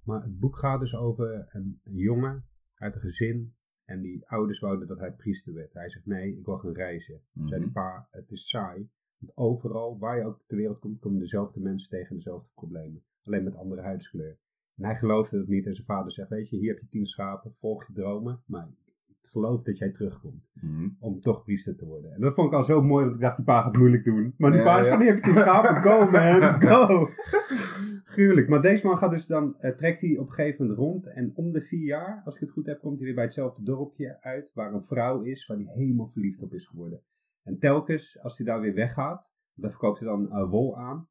Maar 0.04 0.22
het 0.22 0.38
boek 0.38 0.58
gaat 0.58 0.80
dus 0.80 0.96
over 0.96 1.48
een, 1.50 1.80
een 1.84 1.96
jongen 1.96 2.46
uit 2.74 2.94
een 2.94 3.00
gezin. 3.00 3.54
En 3.90 4.00
die 4.00 4.28
ouders 4.28 4.58
wouden 4.60 4.86
dat 4.88 4.98
hij 4.98 5.12
priester 5.12 5.54
werd. 5.54 5.72
Hij 5.74 5.88
zegt: 5.90 6.06
Nee, 6.06 6.36
ik 6.36 6.44
wil 6.44 6.58
gaan 6.58 6.72
reizen. 6.72 7.20
Mhm. 7.32 7.48
Zei 7.48 7.60
die 7.60 7.70
pa: 7.70 8.08
Het 8.10 8.30
is 8.30 8.48
saai. 8.48 8.88
Want 9.18 9.32
overal 9.36 9.98
waar 9.98 10.16
je 10.18 10.24
ook 10.24 10.40
ter 10.46 10.56
wereld 10.56 10.78
komt, 10.78 11.00
komen 11.00 11.18
dezelfde 11.18 11.60
mensen 11.60 11.90
tegen 11.90 12.14
dezelfde 12.16 12.48
problemen. 12.54 13.02
Alleen 13.24 13.44
met 13.44 13.56
andere 13.56 13.80
huidskleur. 13.82 14.38
En 14.76 14.84
hij 14.84 14.94
geloofde 14.96 15.38
dat 15.38 15.46
niet. 15.48 15.66
En 15.66 15.74
zijn 15.74 15.86
vader 15.86 16.12
zegt: 16.12 16.28
Weet 16.28 16.48
je, 16.50 16.56
hier 16.56 16.72
heb 16.72 16.80
je 16.80 16.88
tien 16.88 17.06
schapen. 17.06 17.52
Volg 17.54 17.86
je 17.86 17.92
dromen. 17.92 18.42
Maar 18.46 18.68
ik 19.08 19.28
geloof 19.28 19.62
dat 19.62 19.78
jij 19.78 19.90
terugkomt 19.92 20.50
Mhm. 20.54 20.88
om 20.98 21.20
toch 21.20 21.44
priester 21.44 21.76
te 21.76 21.84
worden. 21.86 22.12
En 22.12 22.20
dat 22.20 22.34
vond 22.34 22.48
ik 22.48 22.54
al 22.54 22.64
zo 22.64 22.82
mooi, 22.82 23.04
want 23.04 23.16
ik 23.16 23.22
dacht, 23.22 23.36
die 23.36 23.44
pa 23.44 23.62
gaat 23.62 23.76
moeilijk 23.76 24.04
doen. 24.04 24.34
Maar 24.38 24.50
die 24.50 24.60
Ja, 24.60 24.66
pa 24.66 24.78
is 24.78 24.84
ja. 24.86 24.90
van, 24.92 25.00
hier 25.00 25.14
heb 25.14 25.24
je 25.24 25.30
die 25.32 25.40
schapen, 25.40 25.76
go 25.82 26.10
man, 26.10 26.42
go. 26.70 27.08
Gruwelijk. 28.10 28.48
Maar 28.48 28.62
deze 28.62 28.86
man 28.86 28.96
gaat 28.96 29.10
dus 29.10 29.26
dan, 29.26 29.58
eh, 29.58 29.76
trekt 29.76 30.00
hij 30.00 30.16
op 30.16 30.26
een 30.26 30.32
gegeven 30.32 30.66
moment 30.66 30.78
rond. 30.78 31.06
En 31.06 31.32
om 31.34 31.52
de 31.52 31.62
vier 31.62 31.84
jaar, 31.84 32.22
als 32.24 32.34
ik 32.34 32.40
het 32.40 32.50
goed 32.50 32.66
heb, 32.66 32.80
komt 32.80 32.96
hij 32.96 33.06
weer 33.06 33.14
bij 33.14 33.24
hetzelfde 33.24 33.62
dorpje 33.62 34.22
uit. 34.22 34.50
Waar 34.54 34.74
een 34.74 34.82
vrouw 34.84 35.22
is, 35.22 35.46
waar 35.46 35.56
hij 35.56 35.66
helemaal 35.66 36.06
verliefd 36.06 36.42
op 36.42 36.52
is 36.52 36.66
geworden. 36.66 37.02
En 37.42 37.58
telkens, 37.58 38.20
als 38.22 38.38
hij 38.38 38.46
daar 38.46 38.60
weer 38.60 38.74
weggaat, 38.74 39.32
dan 39.54 39.70
verkoopt 39.70 39.98
hij 39.98 40.08
dan 40.08 40.30
eh, 40.30 40.50
wol 40.50 40.78
aan. 40.78 41.08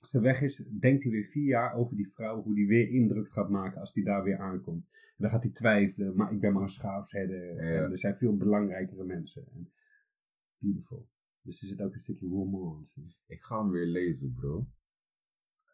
Als 0.00 0.12
hij 0.12 0.20
weg 0.20 0.42
is, 0.42 0.56
denkt 0.80 1.02
hij 1.02 1.12
weer 1.12 1.24
vier 1.24 1.46
jaar 1.46 1.74
over 1.74 1.96
die 1.96 2.12
vrouw, 2.12 2.42
hoe 2.42 2.54
die 2.54 2.66
weer 2.66 2.88
indruk 2.88 3.32
gaat 3.32 3.50
maken 3.50 3.80
als 3.80 3.94
hij 3.94 4.04
daar 4.04 4.22
weer 4.22 4.38
aankomt. 4.38 4.84
En 4.92 5.16
dan 5.16 5.30
gaat 5.30 5.42
hij 5.42 5.52
twijfelen, 5.52 6.16
maar 6.16 6.32
ik 6.32 6.40
ben 6.40 6.52
maar 6.52 6.62
een 6.62 6.68
schaapsherder. 6.68 7.54
Ja. 7.54 7.84
En 7.84 7.90
er 7.90 7.98
zijn 7.98 8.16
veel 8.16 8.36
belangrijkere 8.36 9.04
mensen. 9.04 9.46
En 9.54 9.72
beautiful. 10.58 11.08
Dus 11.42 11.62
er 11.62 11.68
zit 11.68 11.82
ook 11.82 11.92
een 11.92 12.00
stukje 12.00 12.28
romance. 12.28 13.00
in. 13.00 13.14
Ik 13.26 13.40
ga 13.40 13.62
hem 13.62 13.70
weer 13.70 13.86
lezen, 13.86 14.32
bro. 14.32 14.66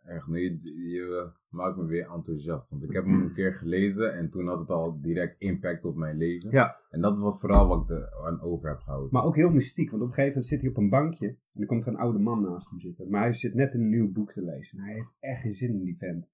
Echt, 0.09 0.27
nu, 0.27 0.41
je, 0.41 0.59
je 0.89 1.31
maakt 1.49 1.77
me 1.77 1.85
weer 1.85 2.11
enthousiast. 2.11 2.71
Want 2.71 2.83
ik 2.83 2.93
heb 2.93 3.05
hem 3.05 3.21
een 3.21 3.35
keer 3.35 3.55
gelezen 3.55 4.15
en 4.15 4.31
toen 4.31 4.47
had 4.47 4.59
het 4.59 4.71
al 4.71 5.01
direct 5.01 5.41
impact 5.41 5.85
op 5.85 5.97
mijn 5.97 6.17
leven. 6.17 6.51
Ja. 6.51 6.77
En 6.91 7.01
dat 7.01 7.17
is 7.17 7.23
wat 7.23 7.41
vooral 7.41 7.69
wat 7.69 7.83
ik 7.83 7.97
er 7.97 8.15
aan 8.27 8.41
over 8.41 8.69
heb 8.69 8.79
gehouden. 8.79 9.13
Maar 9.13 9.25
ook 9.25 9.37
heel 9.37 9.51
mystiek, 9.51 9.91
want 9.91 10.03
op 10.03 10.09
een 10.09 10.15
gegeven 10.15 10.35
moment 10.35 10.47
zit 10.47 10.61
hij 10.61 10.71
op 10.71 10.77
een 10.77 10.89
bankje 10.89 11.27
en 11.29 11.39
dan 11.53 11.67
komt 11.67 11.83
er 11.83 11.89
een 11.89 11.99
oude 11.99 12.19
man 12.19 12.43
naast 12.43 12.71
hem 12.71 12.81
zitten. 12.81 13.11
Maar 13.11 13.23
hij 13.23 13.33
zit 13.33 13.55
net 13.55 13.75
een 13.75 13.89
nieuw 13.89 14.13
boek 14.13 14.33
te 14.33 14.43
lezen 14.43 14.79
en 14.79 14.85
hij 14.85 14.95
heeft 14.95 15.17
echt 15.21 15.41
geen 15.41 15.55
zin 15.55 15.71
in 15.71 15.85
die 15.85 15.97
vent. 15.97 16.25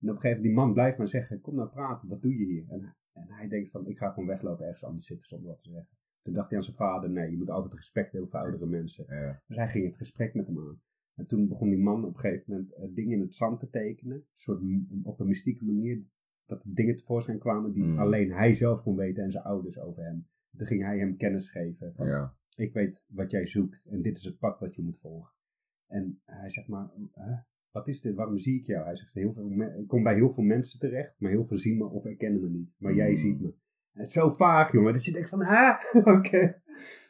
En 0.00 0.08
op 0.08 0.14
een 0.14 0.20
gegeven 0.20 0.28
moment, 0.28 0.42
die 0.42 0.54
man 0.54 0.72
blijft 0.72 0.98
maar 0.98 1.08
zeggen, 1.08 1.40
kom 1.40 1.54
nou 1.54 1.68
praten, 1.68 2.08
wat 2.08 2.22
doe 2.22 2.38
je 2.38 2.44
hier? 2.44 2.64
En, 2.68 2.96
en 3.12 3.26
hij 3.28 3.48
denkt 3.48 3.70
van, 3.70 3.86
ik 3.86 3.98
ga 3.98 4.08
gewoon 4.08 4.28
weglopen 4.28 4.64
ergens 4.64 4.84
anders 4.84 5.06
zitten 5.06 5.26
zonder 5.26 5.48
wat 5.48 5.60
te 5.60 5.70
zeggen. 5.70 5.88
Toen 6.22 6.34
dacht 6.34 6.48
hij 6.48 6.58
aan 6.58 6.64
zijn 6.64 6.76
vader, 6.76 7.10
nee, 7.10 7.30
je 7.30 7.36
moet 7.36 7.50
altijd 7.50 7.74
respect 7.74 8.12
hebben 8.12 8.30
voor 8.30 8.40
oudere 8.40 8.66
mensen. 8.66 9.04
Ja. 9.08 9.42
Dus 9.46 9.56
hij 9.56 9.68
ging 9.68 9.86
het 9.86 9.96
gesprek 9.96 10.34
met 10.34 10.46
hem 10.46 10.58
aan. 10.58 10.80
En 11.14 11.26
toen 11.26 11.48
begon 11.48 11.68
die 11.68 11.78
man 11.78 12.04
op 12.04 12.14
een 12.14 12.20
gegeven 12.20 12.44
moment 12.52 12.72
eh, 12.72 12.84
dingen 12.94 13.12
in 13.12 13.20
het 13.20 13.34
zand 13.34 13.60
te 13.60 13.68
tekenen. 13.68 14.16
Een 14.16 14.24
soort, 14.34 14.60
op 15.02 15.20
een 15.20 15.26
mystieke 15.26 15.64
manier. 15.64 16.02
Dat 16.46 16.64
er 16.64 16.74
dingen 16.74 16.96
tevoorschijn 16.96 17.38
kwamen 17.38 17.72
die 17.72 17.82
Mm. 17.84 17.98
alleen 17.98 18.30
hij 18.32 18.54
zelf 18.54 18.82
kon 18.82 18.96
weten 18.96 19.24
en 19.24 19.30
zijn 19.30 19.44
ouders 19.44 19.78
over 19.80 20.02
hem. 20.04 20.26
Toen 20.56 20.66
ging 20.66 20.82
hij 20.82 20.98
hem 20.98 21.16
kennis 21.16 21.50
geven. 21.50 21.94
Van, 21.94 22.06
ja. 22.06 22.36
Ik 22.56 22.72
weet 22.72 23.02
wat 23.06 23.30
jij 23.30 23.46
zoekt 23.46 23.86
en 23.90 24.02
dit 24.02 24.16
is 24.16 24.24
het 24.24 24.38
pad 24.38 24.58
wat 24.60 24.74
je 24.74 24.82
moet 24.82 24.98
volgen. 24.98 25.32
En 25.86 26.20
hij 26.24 26.50
zegt 26.50 26.68
maar, 26.68 26.90
wat 27.70 27.88
is 27.88 28.00
dit? 28.00 28.14
Waarom 28.14 28.38
zie 28.38 28.58
ik 28.58 28.66
jou? 28.66 28.84
Hij 28.84 28.96
zegt, 28.96 29.12
heel 29.14 29.32
veel 29.32 29.50
ik 29.50 29.86
kom 29.86 30.02
bij 30.02 30.14
heel 30.14 30.30
veel 30.30 30.44
mensen 30.44 30.78
terecht, 30.80 31.14
maar 31.20 31.30
heel 31.30 31.44
veel 31.44 31.56
zien 31.56 31.78
me 31.78 31.84
of 31.84 32.04
erkennen 32.04 32.40
me 32.40 32.48
niet. 32.50 32.74
Maar 32.78 32.94
jij 32.94 33.10
Mm. 33.10 33.16
ziet 33.16 33.40
me. 33.40 33.48
En 33.92 33.98
het 34.00 34.06
is 34.06 34.12
zo 34.12 34.30
vaag, 34.30 34.72
jongen, 34.72 34.92
dat 34.92 35.04
je 35.04 35.12
denkt 35.12 35.28
van, 35.28 35.40
ha, 35.42 35.78
oké. 36.16 36.60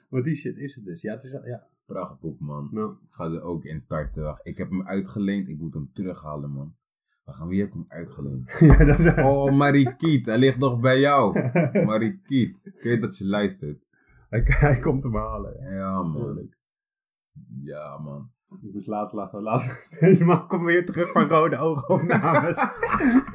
Maar 0.08 0.22
die 0.22 0.34
shit 0.34 0.56
is 0.56 0.74
het 0.74 0.84
dus. 0.84 1.00
Ja, 1.02 1.14
het 1.14 1.24
is 1.24 1.30
wel, 1.32 1.46
ja. 1.46 1.68
Prachtig 1.92 2.20
boek, 2.20 2.40
man. 2.40 2.70
Ik 3.06 3.14
ga 3.14 3.24
er 3.24 3.42
ook 3.42 3.64
in 3.64 3.80
starten. 3.80 4.22
Wacht, 4.22 4.46
ik 4.46 4.58
heb 4.58 4.70
hem 4.70 4.86
uitgeleend. 4.86 5.48
Ik 5.48 5.58
moet 5.58 5.74
hem 5.74 5.90
terughalen, 5.92 6.50
man. 6.50 6.74
Wacht, 7.24 7.40
aan 7.40 7.48
wie 7.48 7.60
heb 7.60 7.68
ik 7.68 7.74
hem 7.74 7.84
uitgeleend? 7.88 8.56
ja, 8.58 8.84
dat 8.84 8.98
is 8.98 9.14
Oh, 9.14 9.52
Marikiet. 9.56 10.26
Hij 10.26 10.38
ligt 10.38 10.58
nog 10.58 10.80
bij 10.80 11.00
jou. 11.00 11.40
Marikiet. 11.86 12.58
Ik 12.62 12.82
weet 12.82 13.00
dat 13.00 13.18
je 13.18 13.26
luistert. 13.26 13.82
hij, 14.28 14.42
hij 14.44 14.78
komt 14.78 15.02
hem 15.02 15.14
halen. 15.14 15.74
Ja, 15.74 16.02
man. 16.02 16.50
Ja, 17.62 17.98
man. 17.98 18.30
Ik 18.48 18.72
moest 18.72 18.86
laatst 18.86 19.14
lachen. 19.14 19.42
Laatst, 19.42 19.90
deze 20.00 20.24
man 20.24 20.48
komt 20.48 20.64
weer 20.64 20.84
terug 20.84 21.10
van 21.10 21.28
rode 21.28 21.56
oogopnames. 21.56 22.56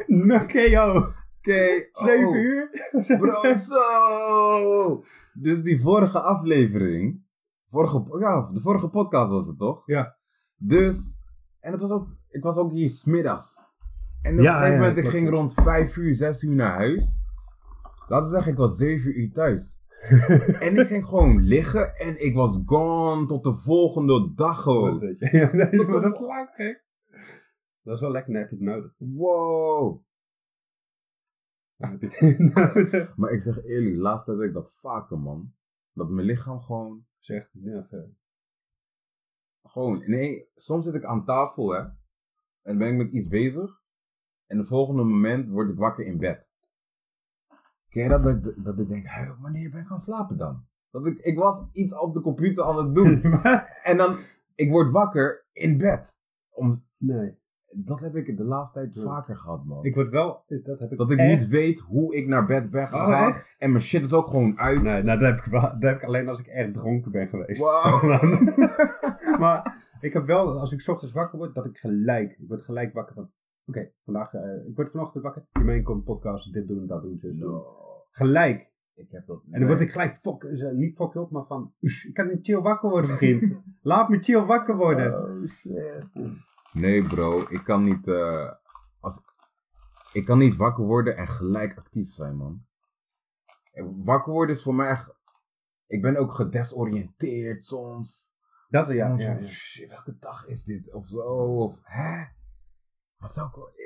Nakeo. 0.08 0.96
Oké. 1.38 1.68
Zeven 1.92 2.28
oh, 2.28 2.36
uur. 2.36 2.70
Bro, 3.18 3.54
zo. 3.54 5.04
Dus 5.34 5.64
die 5.64 5.82
vorige 5.82 6.20
aflevering. 6.20 7.26
Vorige, 7.78 8.20
ja, 8.20 8.52
de 8.52 8.62
vorige 8.62 8.90
podcast 8.90 9.32
was 9.32 9.48
het 9.48 9.60
toch? 9.60 9.84
Ja. 9.86 10.18
Dus. 10.56 11.26
En 11.60 11.72
het 11.72 11.82
was 11.82 11.92
ook. 11.92 12.08
Ik 12.30 12.44
was 12.44 12.58
ook 12.58 12.72
hier 12.72 12.90
smiddags. 12.90 13.72
En 14.22 14.38
op 14.38 14.44
Ja, 14.44 14.54
een 14.56 14.60
gegeven 14.62 14.80
moment, 14.80 14.98
ik 14.98 15.10
ging 15.10 15.30
rond 15.30 15.54
5 15.54 15.96
uur, 15.96 16.16
6 16.16 16.44
uur 16.44 16.56
naar 16.56 16.76
huis. 16.76 17.26
Laten 18.08 18.26
we 18.26 18.34
zeggen, 18.34 18.52
ik 18.52 18.58
was 18.58 18.78
7 18.78 19.20
uur 19.20 19.32
thuis. 19.32 19.86
en 20.66 20.78
ik 20.78 20.88
ging 20.88 21.06
gewoon 21.06 21.42
liggen 21.42 21.96
en 21.96 22.26
ik 22.26 22.36
was 22.36 22.62
gone 22.66 23.26
tot 23.26 23.44
de 23.44 23.54
volgende 23.54 24.34
dag 24.36 24.62
gewoon. 24.62 25.00
Ja, 25.18 25.52
nee, 25.54 25.86
maar 25.86 26.02
dat 26.02 26.14
is 26.14 26.20
lang 26.20 26.50
gek. 26.50 26.86
Dat 27.84 27.96
is 27.96 28.02
wel 28.02 28.12
lekker, 28.12 28.34
dan 28.34 28.42
heb 28.42 28.50
je 28.50 28.56
het 28.56 28.66
nodig. 28.66 28.94
Wow. 28.98 30.04
Maar 33.20 33.32
ik 33.32 33.42
zeg 33.42 33.64
eerlijk, 33.64 33.96
laatst 33.96 34.28
heb 34.28 34.40
ik 34.40 34.54
dat 34.54 34.78
vaker, 34.80 35.20
man. 35.20 35.54
Dat 35.94 36.10
mijn 36.10 36.26
lichaam 36.26 36.60
gewoon 36.60 37.06
Zeg, 37.28 37.50
ja, 37.52 37.84
ver. 37.84 38.10
Gewoon, 39.64 40.04
nee, 40.06 40.50
soms 40.56 40.86
zit 40.86 40.94
ik 40.94 41.04
aan 41.06 41.26
tafel, 41.26 41.70
hè. 41.74 41.80
En 42.62 42.78
ben 42.78 42.88
ik 42.92 42.98
met 42.98 43.12
iets 43.12 43.28
bezig. 43.28 43.82
En 44.46 44.58
de 44.58 44.64
volgende 44.66 45.04
moment 45.04 45.50
word 45.50 45.70
ik 45.70 45.78
wakker 45.78 46.06
in 46.06 46.18
bed. 46.18 46.50
Ken 47.90 48.04
je 48.04 48.10
dat? 48.10 48.24
Dat, 48.24 48.46
ik- 48.46 48.64
dat 48.64 48.80
ik 48.80 48.88
denk, 48.88 49.06
"Hé, 49.08 49.38
wanneer 49.42 49.70
ben 49.72 49.80
ik 49.82 49.88
gaan 49.88 50.00
slapen 50.00 50.38
dan? 50.38 50.68
Dat 50.90 51.06
ik, 51.08 51.18
ik 51.18 51.38
was 51.38 51.70
iets 51.72 51.98
op 52.00 52.14
de 52.14 52.22
computer 52.22 52.64
aan 52.64 52.86
het 52.86 52.96
doen. 52.96 53.22
en 53.90 53.98
dan, 53.98 54.16
ik 54.56 54.70
word 54.72 54.92
wakker 54.92 55.46
in 55.52 55.78
bed. 55.78 56.22
Om, 56.50 56.86
nee. 56.98 57.40
Dat 57.86 58.00
heb 58.00 58.16
ik 58.16 58.38
de 58.38 58.44
laatste 58.44 58.80
tijd 58.80 59.04
vaker 59.04 59.36
gehad, 59.38 59.66
man. 59.66 59.86
Ik 59.86 59.96
word 59.96 60.10
wel, 60.10 60.44
dat 60.48 60.80
heb 60.80 60.92
ik 60.92 60.98
dat 60.98 61.12
ik 61.12 61.18
echt- 61.18 61.34
niet 61.34 61.48
weet 61.48 61.80
hoe 61.80 62.16
ik 62.16 62.28
naar 62.28 62.46
bed 62.46 62.72
ben 62.72 62.88
gegaan. 62.88 63.30
echt? 63.32 63.56
en 63.60 63.70
mijn 63.72 63.84
shit 63.84 64.04
is 64.04 64.14
ook 64.14 64.28
gewoon 64.28 64.60
uit. 64.60 64.82
Nee, 64.82 65.04
nou, 65.04 65.20
dat 65.20 65.30
heb, 65.30 65.38
ik 65.46 65.52
wel, 65.52 65.62
dat 65.62 65.82
heb 65.82 65.96
ik 65.96 66.04
alleen 66.04 66.28
als 66.28 66.40
ik 66.40 66.48
erg 66.48 66.72
dronken 66.74 67.12
ben 67.12 67.28
geweest. 67.28 67.60
Wow. 67.60 68.04
maar 69.44 69.86
ik 70.00 70.14
heb 70.14 70.26
wel, 70.26 70.60
als 70.60 70.72
ik 70.72 70.82
's 70.82 70.88
ochtends 70.88 71.14
wakker 71.14 71.38
word, 71.38 71.56
dat 71.56 71.66
ik 71.66 71.78
gelijk, 71.78 72.32
ik 72.40 72.48
word 72.48 72.64
gelijk 72.66 72.94
wakker 72.94 73.16
van, 73.16 73.30
oké, 73.66 73.92
vandaag, 74.04 74.34
eh, 74.34 74.68
ik 74.68 74.76
word 74.76 74.92
vanochtend 74.92 75.24
wakker, 75.24 75.46
je 75.76 75.82
komt 75.82 76.04
podcast, 76.04 76.54
dit 76.54 76.68
doen, 76.68 76.88
dat 76.88 77.02
doen, 77.02 77.18
doen. 77.22 77.38
No, 77.40 77.66
Gelijk. 78.12 78.72
ik 78.96 79.12
heb 79.12 79.26
dat 79.26 79.42
En 79.52 79.60
dan 79.60 79.70
word 79.70 79.80
ik 79.82 79.92
gelijk, 79.92 80.16
fok, 80.16 80.44
eh, 80.44 80.72
niet 80.72 80.96
fucked 80.96 81.16
op, 81.22 81.32
maar 81.32 81.44
van, 81.46 81.74
"Ush, 81.80 82.06
ik 82.06 82.14
kan 82.14 82.28
niet 82.28 82.46
chill 82.46 82.62
wakker 82.62 82.90
worden, 82.90 83.10
vriend. 83.10 83.56
Laat 83.82 84.10
me 84.10 84.20
chill 84.20 84.42
wakker 84.42 84.76
worden. 84.76 85.14
Oh 85.14 85.48
shit. 85.48 86.10
Nee, 86.80 87.04
bro, 87.08 87.46
ik 87.50 87.64
kan 87.64 87.84
niet. 87.84 88.08
eh, 88.08 88.52
als, 89.00 89.24
ik 90.14 90.26
kan 90.26 90.38
niet 90.38 90.56
wakker 90.56 90.84
worden 90.84 91.18
en 91.18 91.28
gelijk 91.28 91.78
actief 91.78 92.14
zijn, 92.14 92.36
man. 92.38 92.66
Wakker 94.04 94.34
worden 94.34 94.56
is 94.56 94.64
voor 94.64 94.76
mij 94.76 94.90
echt... 94.90 95.16
Ik 95.88 96.02
ben 96.02 96.18
ook 96.18 96.34
gedesoriënteerd 96.34 97.64
soms. 97.64 98.38
Dat, 98.70 98.90
ja, 98.90 99.18
ja, 99.18 99.40
shit, 99.40 99.90
welke 99.90 100.18
dag 100.20 100.46
is 100.46 100.64
dit? 100.64 100.94
Of 100.94 101.06
zo, 101.06 101.64
of 101.64 101.80
hè? 101.84 102.26
Wat 103.18 103.34
zou 103.34 103.48
ik. 103.48 103.77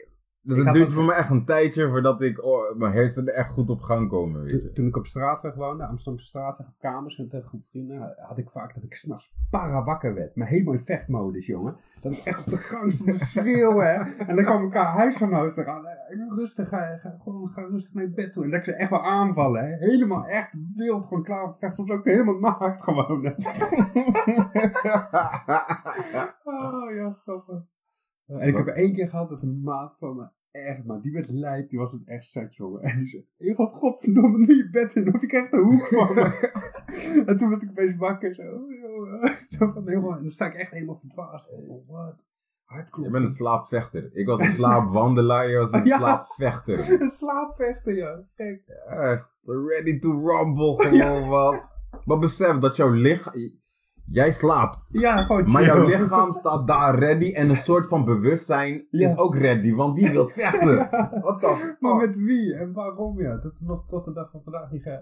Dus 0.44 0.58
Ik 0.58 0.64
het 0.64 0.74
duurt 0.74 0.94
voor 0.94 1.06
mij 1.06 1.16
echt 1.16 1.30
een 1.30 1.46
tijdje 1.46 1.90
voordat 1.90 2.22
ik 2.22 2.44
oh, 2.44 2.76
mijn 2.76 2.94
hersenen 2.94 3.36
echt 3.36 3.50
goed 3.50 3.70
op 3.70 3.82
gang 3.82 4.10
komen, 4.10 4.44
weet 4.44 4.52
Toen, 4.52 4.62
je. 4.62 4.72
toen 4.72 4.88
ik 4.88 4.98
op 4.98 5.06
straatweg 5.06 5.56
woonde, 5.56 5.86
Amsterdamse 5.86 6.28
straatweg, 6.28 6.68
op 6.68 6.74
kamers 6.80 7.18
met 7.18 7.34
een 7.34 7.44
groep 7.44 7.66
vrienden, 7.66 8.16
had 8.18 8.38
ik 8.38 8.50
vaak 8.50 8.74
dat 8.74 8.84
ik 8.84 8.94
s'nachts 8.94 9.36
para 9.50 9.84
wakker 9.84 10.14
werd. 10.14 10.36
Maar 10.36 10.48
helemaal 10.48 10.74
in 10.74 10.80
vechtmodus, 10.80 11.46
jongen. 11.46 11.76
Dat 12.02 12.14
ik 12.14 12.24
echt 12.24 12.46
op 12.46 12.52
de 12.52 12.58
gang 12.58 12.92
stond 12.92 13.20
te 13.20 13.26
schreeuwen, 13.26 13.86
hè. 13.86 14.24
En 14.26 14.36
dan 14.36 14.46
kwam 14.46 14.62
elkaar 14.62 14.94
huisgenoten 14.94 15.64
eraan. 15.64 15.86
Eh, 15.86 16.28
Rustig, 16.30 16.70
ga, 16.70 16.98
ga, 16.98 17.18
gewoon, 17.24 17.48
ga 17.48 17.62
rustig 17.62 17.94
naar 17.94 18.04
je 18.04 18.10
bed 18.10 18.34
toe. 18.34 18.44
En 18.44 18.50
dat 18.50 18.60
ik 18.60 18.66
ze 18.66 18.74
echt 18.74 18.90
wel 18.90 19.04
aanvallen, 19.04 19.64
hè. 19.64 19.76
Helemaal 19.78 20.26
echt 20.26 20.58
wild, 20.76 21.06
gewoon 21.06 21.24
klaar 21.24 21.44
om 21.44 21.52
te 21.52 21.58
vechten. 21.58 21.86
Soms 21.86 22.00
ook 22.00 22.06
helemaal 22.06 22.40
naakt 22.40 22.84
gewoon, 22.84 23.26
hè. 23.26 23.32
Oh, 26.44 26.94
ja, 26.96 27.18
grappig. 27.24 27.71
En 28.40 28.48
ik 28.48 28.58
heb 28.58 28.68
één 28.68 28.94
keer 28.94 29.10
gehad 29.10 29.30
dat 29.30 29.42
een 29.42 29.62
maat 29.62 29.96
van 29.98 30.16
me, 30.16 30.28
echt 30.52 30.86
man, 30.86 31.02
die 31.02 31.12
werd 31.12 31.30
lijp, 31.30 31.70
die 31.70 31.80
was 31.80 31.92
het 31.92 32.08
echt 32.08 32.26
zat, 32.26 32.56
jongen. 32.56 32.82
En 32.92 33.00
die 33.00 33.08
zei, 33.08 33.28
je 33.38 33.56
gaat 33.56 33.72
godverdomme 33.72 34.38
naar 34.38 34.56
je 34.56 34.70
bed 34.70 34.96
in, 34.96 35.14
of 35.14 35.22
je 35.22 35.28
krijgt 35.28 35.54
een 35.54 35.64
hoek 35.64 35.88
van 35.88 36.14
me. 36.16 36.50
en 37.28 37.38
toen 37.38 37.50
werd 37.50 37.62
ik 37.62 37.70
opeens 37.70 37.96
wakker, 37.96 38.36
zo, 38.36 38.44
jongen. 38.44 39.30
Zo 39.58 39.72
van 39.72 39.88
helemaal, 39.88 40.16
en 40.16 40.22
dan 40.22 40.30
sta 40.30 40.46
ik 40.46 40.54
echt 40.54 40.72
helemaal 40.72 40.98
verdwaasd. 41.00 41.52
Oh, 41.52 41.88
wat? 41.88 42.26
Hartkloppen. 42.64 43.14
Je 43.14 43.20
bent 43.20 43.30
een 43.32 43.36
slaapvechter. 43.36 44.10
Ik 44.16 44.28
was 44.28 44.40
een 44.40 44.52
slaapwandelaar, 44.52 45.50
je 45.50 45.58
was 45.58 45.72
een 45.72 45.84
Ja. 45.86 45.98
slaapvechter. 45.98 47.02
Een 47.02 47.10
slaapvechter, 47.10 47.96
ja. 47.96 48.24
Echt, 48.36 49.30
ready 49.44 50.00
to 50.00 50.28
rumble, 50.28 50.86
gewoon 50.86 51.28
wat. 51.28 51.70
Maar 52.06 52.20
besef 52.20 52.58
dat 52.58 52.76
jouw 52.76 52.92
lichaam... 52.92 53.34
Jij 54.12 54.32
slaapt. 54.32 54.86
Ja, 54.92 55.18
gewoon 55.18 55.52
Maar 55.52 55.64
jouw 55.66 55.86
lichaam 55.86 56.32
staat 56.32 56.68
daar 56.68 57.00
ready 57.00 57.34
en 57.34 57.50
een 57.50 57.58
soort 57.58 57.88
van 57.88 58.06
bewustzijn 58.06 58.88
Ja. 58.90 59.08
is 59.08 59.18
ook 59.18 59.36
ready, 59.36 59.74
want 59.74 59.98
die 59.98 60.12
wil 60.12 60.28
vechten. 60.42 60.76
What 61.22 61.40
the 61.40 61.76
Maar 61.80 61.96
met 61.96 62.18
wie 62.18 62.54
en 62.56 62.74
waarom, 62.74 63.22
ja. 63.22 63.38
Dat 63.38 63.54
nog 63.60 63.88
tot 63.88 64.06
de 64.06 64.14
dag 64.14 64.32
van 64.32 64.42
vandaag 64.44 64.72
niet 64.72 64.86
eh, 64.86 64.94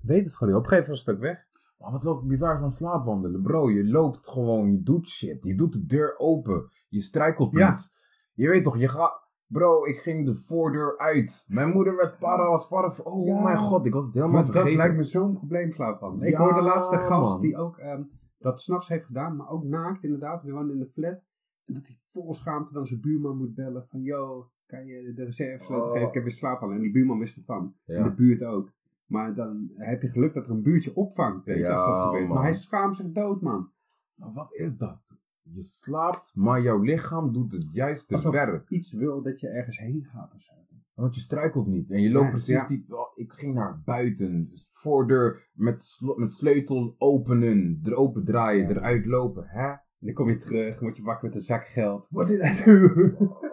weet 0.00 0.24
het 0.24 0.34
gewoon 0.34 0.54
niet. 0.54 0.62
Op 0.64 0.64
een 0.64 0.78
gegeven 0.78 0.78
moment 0.78 0.86
was 0.88 1.00
het 1.04 1.14
ook 1.14 1.20
weg. 1.20 1.38
Maar 1.78 1.92
wat 1.92 2.06
ook 2.06 2.26
bizar 2.26 2.54
is 2.54 2.60
aan 2.60 2.70
slaapwandelen, 2.70 3.42
bro. 3.42 3.70
Je 3.70 3.84
loopt 3.84 4.28
gewoon, 4.28 4.72
je 4.72 4.82
doet 4.82 5.08
shit. 5.08 5.44
Je 5.44 5.54
doet 5.54 5.72
de 5.72 5.86
deur 5.86 6.18
open. 6.18 6.64
Je 6.88 7.00
struikelt 7.02 7.56
Ja. 7.56 7.70
niet. 7.70 8.04
Je 8.34 8.48
weet 8.48 8.64
toch, 8.64 8.78
je 8.78 8.88
gaat... 8.88 9.24
Bro, 9.46 9.84
ik 9.84 9.96
ging 9.98 10.26
de 10.26 10.34
voordeur 10.34 10.98
uit. 10.98 11.48
Mijn 11.52 11.70
moeder 11.72 11.96
werd 11.96 12.18
para, 12.18 12.50
was 12.50 12.68
para. 12.68 12.92
Oh 13.04 13.26
Ja. 13.26 13.42
mijn 13.42 13.56
god, 13.56 13.86
ik 13.86 13.92
was 13.92 14.04
het 14.04 14.14
helemaal 14.14 14.34
Maar 14.34 14.44
dat 14.44 14.52
vergeten. 14.52 14.78
lijkt 14.78 14.96
me 14.96 15.04
zo'n 15.04 15.34
probleem 15.34 15.72
slaapwandelen. 15.72 16.26
Ik 16.26 16.32
Ja, 16.32 16.38
hoorde 16.38 16.54
de 16.60 16.66
laatste 16.66 16.96
gast 16.98 17.30
man. 17.30 17.40
die 17.40 17.56
ook 17.56 17.78
ehm, 17.78 18.02
dat 18.38 18.60
s'nachts 18.62 18.88
heeft 18.88 19.04
gedaan, 19.04 19.36
maar 19.36 19.48
ook 19.48 19.64
naakt 19.64 20.02
inderdaad. 20.04 20.42
We 20.42 20.52
woonden 20.52 20.74
in 20.74 20.80
de 20.82 20.86
flat. 20.90 21.24
En 21.66 21.74
dat 21.74 21.86
hij 21.86 21.96
vol 22.04 22.34
schaamte 22.34 22.72
dan 22.72 22.86
zijn 22.86 23.00
buurman 23.00 23.36
moet 23.36 23.54
bellen 23.54 23.84
van... 23.86 24.02
Yo, 24.02 24.50
kan 24.66 24.86
je 24.86 25.12
de 25.14 25.24
reserve 25.24 25.72
Oh. 25.74 25.90
geven? 25.92 26.08
Ik 26.08 26.14
heb 26.14 26.22
weer 26.22 26.32
slaapwandelen. 26.32 26.76
En 26.76 26.82
die 26.82 26.92
buurman 26.92 27.18
wist 27.18 27.36
ervan. 27.36 27.74
Ja. 27.84 27.96
En 27.96 28.02
de 28.02 28.14
buurt 28.14 28.42
ook. 28.42 28.72
Maar 29.06 29.34
dan 29.34 29.70
heb 29.74 30.02
je 30.02 30.08
geluk 30.08 30.34
dat 30.34 30.44
er 30.46 30.50
een 30.50 30.62
buurtje 30.62 30.96
opvangt, 30.96 31.44
weet 31.44 31.56
je, 31.58 31.72
als 31.72 31.86
dat 31.86 32.04
gebeurt. 32.04 32.26
man. 32.26 32.34
Maar 32.34 32.44
hij 32.44 32.52
schaamt 32.54 32.96
zich 32.96 33.10
dood, 33.12 33.40
man. 33.40 33.70
Maar 34.14 34.32
wat 34.32 34.52
is 34.52 34.78
dat? 34.78 35.18
Je 35.54 35.62
slaapt, 35.62 36.32
maar 36.36 36.62
jouw 36.62 36.78
lichaam 36.82 37.32
doet 37.32 37.52
het 37.52 37.74
juiste 37.74 38.14
Alsof 38.14 38.32
werk. 38.32 38.68
iets 38.70 38.92
wil 38.92 39.22
dat 39.22 39.40
je 39.40 39.48
ergens 39.48 39.78
heen 39.78 40.08
gaat 40.12 40.34
of 40.34 40.42
zo. 40.42 40.54
Want 40.94 41.14
je 41.14 41.20
struikelt 41.20 41.66
niet. 41.66 41.90
En 41.90 42.00
je 42.00 42.10
loopt 42.10 42.24
Ja, 42.24 42.30
precies 42.30 42.54
ja. 42.54 42.66
die... 42.66 42.84
oh, 42.88 43.10
ik 43.14 43.32
ging 43.32 43.54
naar 43.54 43.82
buiten. 43.84 44.44
Dus 44.44 44.68
voordeur 44.72 45.50
met, 45.54 45.98
met 46.16 46.30
sleutel 46.30 46.94
openen. 46.98 47.80
Er 47.82 47.94
open 47.94 48.24
draaien, 48.24 48.68
Ja. 48.68 48.74
eruit 48.74 49.06
lopen. 49.06 49.44
Hè? 49.46 49.68
En 49.70 49.80
dan 49.98 50.14
kom 50.14 50.28
je 50.28 50.36
terug, 50.36 50.80
word 50.80 50.96
je 50.96 51.02
wakker 51.02 51.28
met 51.28 51.36
een 51.36 51.42
zak 51.44 51.66
geld. 51.66 52.06
What 52.10 52.26
did 52.28 52.40
I 52.42 52.64
do? 52.64 52.88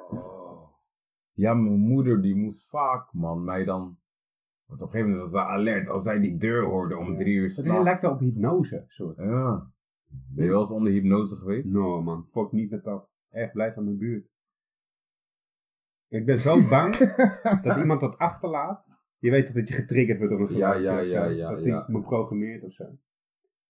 Oh. 0.09 0.71
Ja, 1.31 1.53
mijn 1.53 1.79
moeder 1.79 2.21
die 2.21 2.35
moest 2.35 2.69
vaak, 2.69 3.13
man, 3.13 3.43
mij 3.43 3.63
dan... 3.65 3.97
Want 4.65 4.81
op 4.81 4.87
een 4.87 4.93
gegeven 4.93 5.13
moment 5.15 5.31
was 5.31 5.41
ze 5.41 5.47
alert 5.47 5.87
als 5.87 6.03
zij 6.03 6.19
die 6.19 6.37
deur 6.37 6.63
hoorde 6.63 6.97
om 6.97 7.17
drie 7.17 7.33
uur 7.35 7.43
Het 7.43 7.53
s'nachts. 7.53 7.83
lijkt 7.83 8.01
wel 8.01 8.11
op 8.11 8.19
hypnose, 8.19 8.85
soort. 8.87 9.17
Ja. 9.17 9.71
Ben 10.35 10.45
je 10.45 10.51
wel 10.51 10.59
eens 10.59 10.71
onder 10.71 10.91
hypnose 10.91 11.35
geweest? 11.35 11.73
No 11.73 12.01
man, 12.01 12.27
fuck 12.27 12.51
niet 12.51 12.69
met 12.69 12.83
dat. 12.83 13.09
Echt, 13.29 13.51
blijf 13.51 13.77
aan 13.77 13.83
mijn 13.83 13.97
buurt. 13.97 14.31
Ik 16.07 16.25
ben 16.25 16.37
zo 16.39 16.55
bang 16.69 16.95
dat 17.63 17.77
iemand 17.77 17.99
dat 17.99 18.17
achterlaat. 18.17 18.85
Je 19.19 19.31
weet 19.31 19.53
dat 19.53 19.67
je 19.67 19.73
getriggerd 19.73 20.17
wordt 20.19 20.33
door 20.33 20.49
een 20.49 20.55
Ja, 20.55 20.73
ja, 20.73 20.99
of 20.99 21.05
zo. 21.05 21.13
ja, 21.13 21.25
ja, 21.25 21.49
Dat 21.49 21.59
ja. 21.59 21.65
iemand 21.65 21.87
me 21.87 22.01
programmeert 22.01 22.63
of 22.63 22.71
zo. 22.73 22.83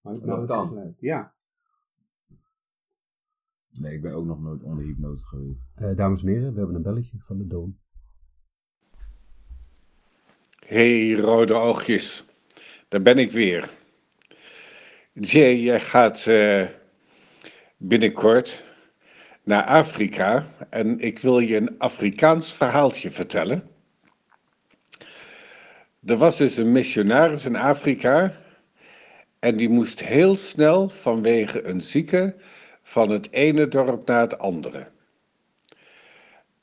Maar 0.02 0.14
Dat 0.14 0.22
hypnose 0.24 0.48
kan. 0.48 0.66
is 0.68 0.74
leuk. 0.84 0.96
Ja. 1.00 1.34
Nee, 3.72 3.94
ik 3.96 4.02
ben 4.02 4.14
ook 4.16 4.26
nog 4.26 4.42
nooit 4.42 4.64
onder 4.64 4.86
hypnose 4.86 5.28
geweest. 5.28 5.72
Eh, 5.76 5.96
dames 5.96 6.24
en 6.24 6.30
heren, 6.30 6.52
we 6.54 6.58
hebben 6.58 6.76
een 6.76 6.82
belletje 6.82 7.18
van 7.20 7.38
de 7.38 7.48
Dom. 7.48 7.80
hey, 10.66 11.14
rode 11.16 11.54
oogjes, 11.54 12.26
daar 12.88 13.02
ben 13.02 13.18
ik 13.18 13.32
weer. 13.32 13.74
Jay, 15.16 15.56
jij 15.56 15.80
gaat 15.80 16.28
eh, 16.28 16.68
binnenkort 17.78 18.64
naar 19.44 19.64
Afrika 19.64 20.46
en 20.70 21.00
ik 21.00 21.20
wil 21.20 21.40
je 21.40 21.56
een 21.58 21.76
Afrikaans 21.78 22.54
verhaaltje 22.54 23.12
vertellen. 23.12 23.68
Er 26.06 26.18
was 26.18 26.38
dus 26.38 26.58
een 26.58 26.72
missionaris 26.72 27.46
in 27.46 27.56
Afrika 27.56 28.34
en 29.40 29.58
die 29.58 29.70
moest 29.70 30.04
heel 30.04 30.36
snel 30.36 30.90
vanwege 30.90 31.64
een 31.64 31.82
zieke 31.82 32.36
van 32.82 33.10
het 33.10 33.32
ene 33.32 33.68
dorp 33.68 34.08
naar 34.08 34.22
het 34.22 34.38
andere. 34.38 34.88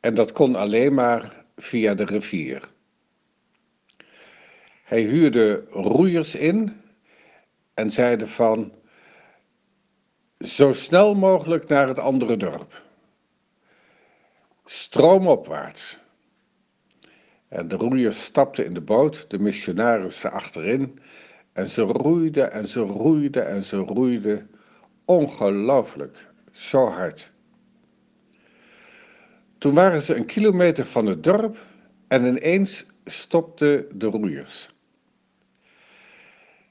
En 0.00 0.14
dat 0.14 0.32
kon 0.32 0.54
alleen 0.54 0.94
maar 0.94 1.44
via 1.56 1.94
de 1.94 2.04
rivier. 2.04 2.68
Hij 4.84 5.02
huurde 5.02 5.64
roeiers 5.70 6.34
in 6.34 6.79
en 7.80 7.90
zeide 7.90 8.26
van 8.26 8.72
zo 10.38 10.72
snel 10.72 11.14
mogelijk 11.14 11.68
naar 11.68 11.88
het 11.88 11.98
andere 11.98 12.36
dorp. 12.36 12.82
Stroomopwaarts. 14.64 15.98
En 17.48 17.68
de 17.68 17.76
roeiers 17.76 18.24
stapten 18.24 18.64
in 18.64 18.74
de 18.74 18.80
boot, 18.80 19.30
de 19.30 19.38
missionarissen 19.38 20.32
achterin. 20.32 20.98
En 21.52 21.70
ze 21.70 21.82
roeiden 21.82 22.52
en 22.52 22.68
ze 22.68 22.80
roeiden 22.80 23.48
en 23.48 23.62
ze 23.62 23.76
roeiden. 23.76 24.50
Ongelooflijk, 25.04 26.26
zo 26.50 26.86
hard. 26.86 27.32
Toen 29.58 29.74
waren 29.74 30.02
ze 30.02 30.14
een 30.14 30.26
kilometer 30.26 30.86
van 30.86 31.06
het 31.06 31.24
dorp 31.24 31.56
en 32.08 32.24
ineens 32.26 32.86
stopten 33.04 33.98
de 33.98 34.06
roeiers. 34.06 34.68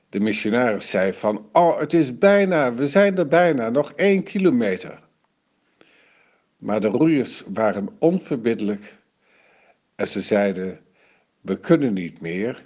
De 0.09 0.19
missionaris 0.19 0.89
zei 0.89 1.13
van, 1.13 1.49
oh 1.51 1.79
het 1.79 1.93
is 1.93 2.17
bijna, 2.17 2.73
we 2.73 2.87
zijn 2.87 3.17
er 3.17 3.27
bijna, 3.27 3.69
nog 3.69 3.91
één 3.91 4.23
kilometer. 4.23 4.99
Maar 6.57 6.81
de 6.81 6.87
roeiers 6.87 7.43
waren 7.47 7.89
onverbiddelijk 7.99 8.97
en 9.95 10.07
ze 10.07 10.21
zeiden, 10.21 10.79
we 11.41 11.59
kunnen 11.59 11.93
niet 11.93 12.21
meer, 12.21 12.65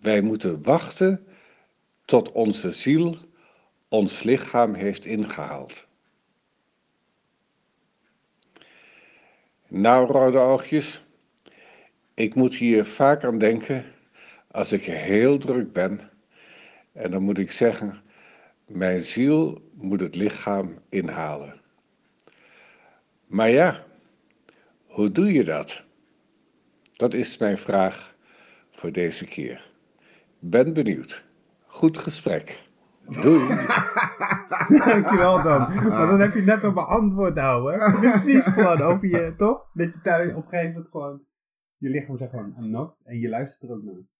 wij 0.00 0.20
moeten 0.20 0.62
wachten 0.62 1.26
tot 2.04 2.32
onze 2.32 2.72
ziel 2.72 3.16
ons 3.88 4.22
lichaam 4.22 4.74
heeft 4.74 5.06
ingehaald. 5.06 5.86
Nou, 9.68 10.06
rode 10.06 10.38
oogjes, 10.38 11.02
ik 12.14 12.34
moet 12.34 12.54
hier 12.54 12.84
vaak 12.84 13.24
aan 13.24 13.38
denken 13.38 13.84
als 14.50 14.72
ik 14.72 14.84
heel 14.84 15.38
druk 15.38 15.72
ben. 15.72 16.10
En 16.98 17.10
dan 17.10 17.22
moet 17.22 17.38
ik 17.38 17.52
zeggen, 17.52 18.02
mijn 18.66 19.04
ziel 19.04 19.70
moet 19.74 20.00
het 20.00 20.14
lichaam 20.14 20.78
inhalen. 20.88 21.60
Maar 23.26 23.50
ja, 23.50 23.84
hoe 24.86 25.12
doe 25.12 25.32
je 25.32 25.44
dat? 25.44 25.84
Dat 26.96 27.14
is 27.14 27.38
mijn 27.38 27.58
vraag 27.58 28.16
voor 28.70 28.92
deze 28.92 29.26
keer. 29.26 29.70
Ben 30.38 30.72
benieuwd. 30.72 31.24
Goed 31.66 31.98
gesprek. 31.98 32.66
Doei. 33.22 33.48
Dankjewel 34.86 35.42
dan. 35.42 35.88
Maar 35.88 36.06
dan 36.06 36.20
heb 36.20 36.34
je 36.34 36.42
net 36.42 36.64
op 36.64 36.74
mijn 36.74 36.86
antwoord 36.86 37.38
houden. 37.38 37.78
Precies 38.00 38.46
gewoon 38.46 38.80
over 38.80 39.08
je, 39.08 39.34
toch? 39.36 39.70
Dat 39.72 39.94
je 39.94 40.00
thuis 40.00 40.34
op 40.34 40.42
een 40.42 40.48
gegeven 40.48 40.72
moment 40.72 40.90
gewoon... 40.90 41.22
Je 41.76 41.88
lichaam 41.88 42.16
zegt 42.16 42.30
gewoon 42.30 42.94
en 43.04 43.18
je 43.18 43.28
luistert 43.28 43.62
er 43.62 43.76
ook 43.76 43.82
naar. 43.82 44.17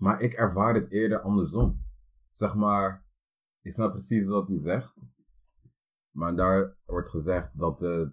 Maar 0.00 0.20
ik 0.20 0.32
ervaar 0.32 0.74
het 0.74 0.92
eerder 0.92 1.20
andersom. 1.20 1.82
Zeg 2.30 2.54
maar, 2.54 3.04
ik 3.62 3.72
snap 3.72 3.90
precies 3.90 4.26
wat 4.26 4.48
hij 4.48 4.60
zegt. 4.60 4.94
Maar 6.10 6.36
daar 6.36 6.76
wordt 6.86 7.08
gezegd 7.08 7.58
dat 7.58 7.78
de 7.78 8.12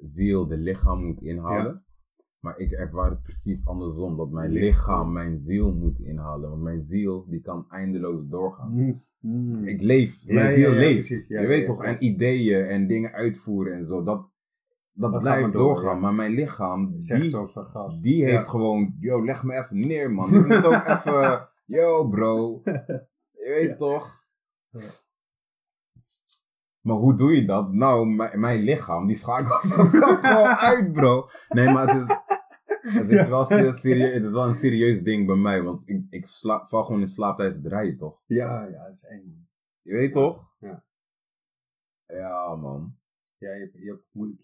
ziel 0.00 0.46
de 0.46 0.56
lichaam 0.56 1.04
moet 1.04 1.22
inhalen. 1.22 1.84
Maar 2.40 2.58
ik 2.58 2.70
ervaar 2.70 3.10
het 3.10 3.22
precies 3.22 3.66
andersom. 3.66 4.16
Dat 4.16 4.30
mijn 4.30 4.50
lichaam 4.50 5.12
mijn 5.12 5.38
ziel 5.38 5.74
moet 5.74 5.98
inhalen. 5.98 6.50
Want 6.50 6.62
mijn 6.62 6.80
ziel, 6.80 7.26
die 7.28 7.40
kan 7.40 7.66
eindeloos 7.70 8.28
doorgaan. 8.28 8.94
Mm. 9.20 9.64
Ik 9.64 9.80
leef. 9.80 10.26
Mijn 10.26 10.38
ja, 10.38 10.50
ziel 10.50 10.72
ja, 10.72 10.78
leeft. 10.78 11.06
precies, 11.06 11.28
je 11.28 11.46
weet 11.46 11.66
toch? 11.66 11.84
En 11.84 12.04
ideeën 12.04 12.64
en 12.64 12.86
dingen 12.86 13.12
uitvoeren 13.12 13.74
en 13.74 13.84
zo. 13.84 14.02
Dat, 14.02 14.31
dat, 14.92 15.18
blijft 15.18 15.52
door, 15.52 15.62
doorgaan. 15.62 15.94
ja. 15.94 16.00
Maar 16.00 16.14
mijn 16.14 16.32
lichaam, 16.32 16.98
die, 16.98 17.36
gast. 17.52 18.02
die 18.02 18.24
heeft 18.24 18.48
gewoon... 18.48 18.96
Yo, 19.00 19.24
leg 19.24 19.42
me 19.42 19.54
even 19.54 19.78
neer, 19.78 20.10
man. 20.10 20.30
Je 20.30 20.38
moet 20.38 20.64
ook 20.64 20.86
even... 20.96 21.48
Yo, 21.64 22.08
bro. 22.08 22.60
Je 22.64 23.48
weet 23.48 23.78
toch? 23.78 24.10
Maar 26.80 26.96
hoe 26.96 27.14
doe 27.16 27.36
je 27.36 27.46
dat? 27.46 27.72
Nou, 27.72 28.06
mijn, 28.38 28.62
lichaam, 28.62 29.06
die 29.06 29.16
schakelt 29.16 29.62
zichzelf 29.72 30.20
gewoon 30.20 30.56
uit, 30.56 30.92
bro. 30.92 31.26
Nee, 31.48 31.68
maar 31.68 31.88
het 31.88 31.96
is... 32.02 32.16
Het 32.82 33.08
is, 33.08 33.28
wel 33.28 33.44
se- 33.44 33.72
serieus, 33.72 34.14
het 34.14 34.24
is 34.24 34.32
wel 34.32 34.46
een 34.46 34.54
serieus 34.54 35.02
ding 35.02 35.26
bij 35.26 35.36
mij, 35.36 35.62
want 35.62 35.88
ik, 35.88 36.06
ik 36.10 36.28
val 36.28 36.84
gewoon 36.84 37.00
in 37.00 37.08
slaap 37.08 37.36
tijdens 37.36 37.58
het 37.58 37.66
rijden, 37.66 37.96
toch? 37.96 38.22
Ja, 38.26 38.64
ja, 38.64 38.84
dat 38.86 38.92
is 38.94 39.04
eng. 39.04 39.48
Je 39.82 39.92
weet 39.92 40.12
toch? 40.12 40.50
Ja. 40.58 40.84
Ja, 42.06 42.56
man. 42.56 42.96
Ja, 43.42 43.52
je 43.52 43.60
hebt, 43.60 43.78
je 43.78 43.90
hebt 43.90 44.04
moeilijk. 44.12 44.40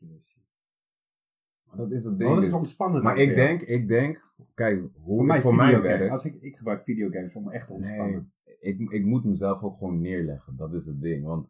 Maar 1.65 1.77
Dat 1.77 1.91
is 1.91 2.05
het 2.05 2.19
ding. 2.19 2.31
Oh, 2.31 2.37
dat 2.37 2.63
is 2.63 2.77
maar 2.79 3.19
ik 3.19 3.35
denk, 3.35 3.61
ik 3.61 3.89
denk, 3.89 4.35
kijk, 4.55 4.81
hoe 4.81 5.17
voor 5.17 5.25
mij, 5.25 5.37
het 5.37 5.45
voor 5.45 5.55
mij 5.55 5.81
werkt. 5.83 6.11
Als 6.11 6.25
ik, 6.25 6.43
ik 6.43 6.57
gebruik 6.57 6.85
videogames 6.85 7.35
om 7.35 7.51
echt 7.51 7.67
te 7.67 7.73
ontspannen. 7.73 8.33
Nee, 8.45 8.57
ik, 8.59 8.91
ik 8.91 9.05
moet 9.05 9.25
mezelf 9.25 9.63
ook 9.63 9.77
gewoon 9.77 10.01
neerleggen. 10.01 10.57
Dat 10.57 10.75
is 10.75 10.87
het 10.87 11.01
ding. 11.01 11.25
Want 11.25 11.49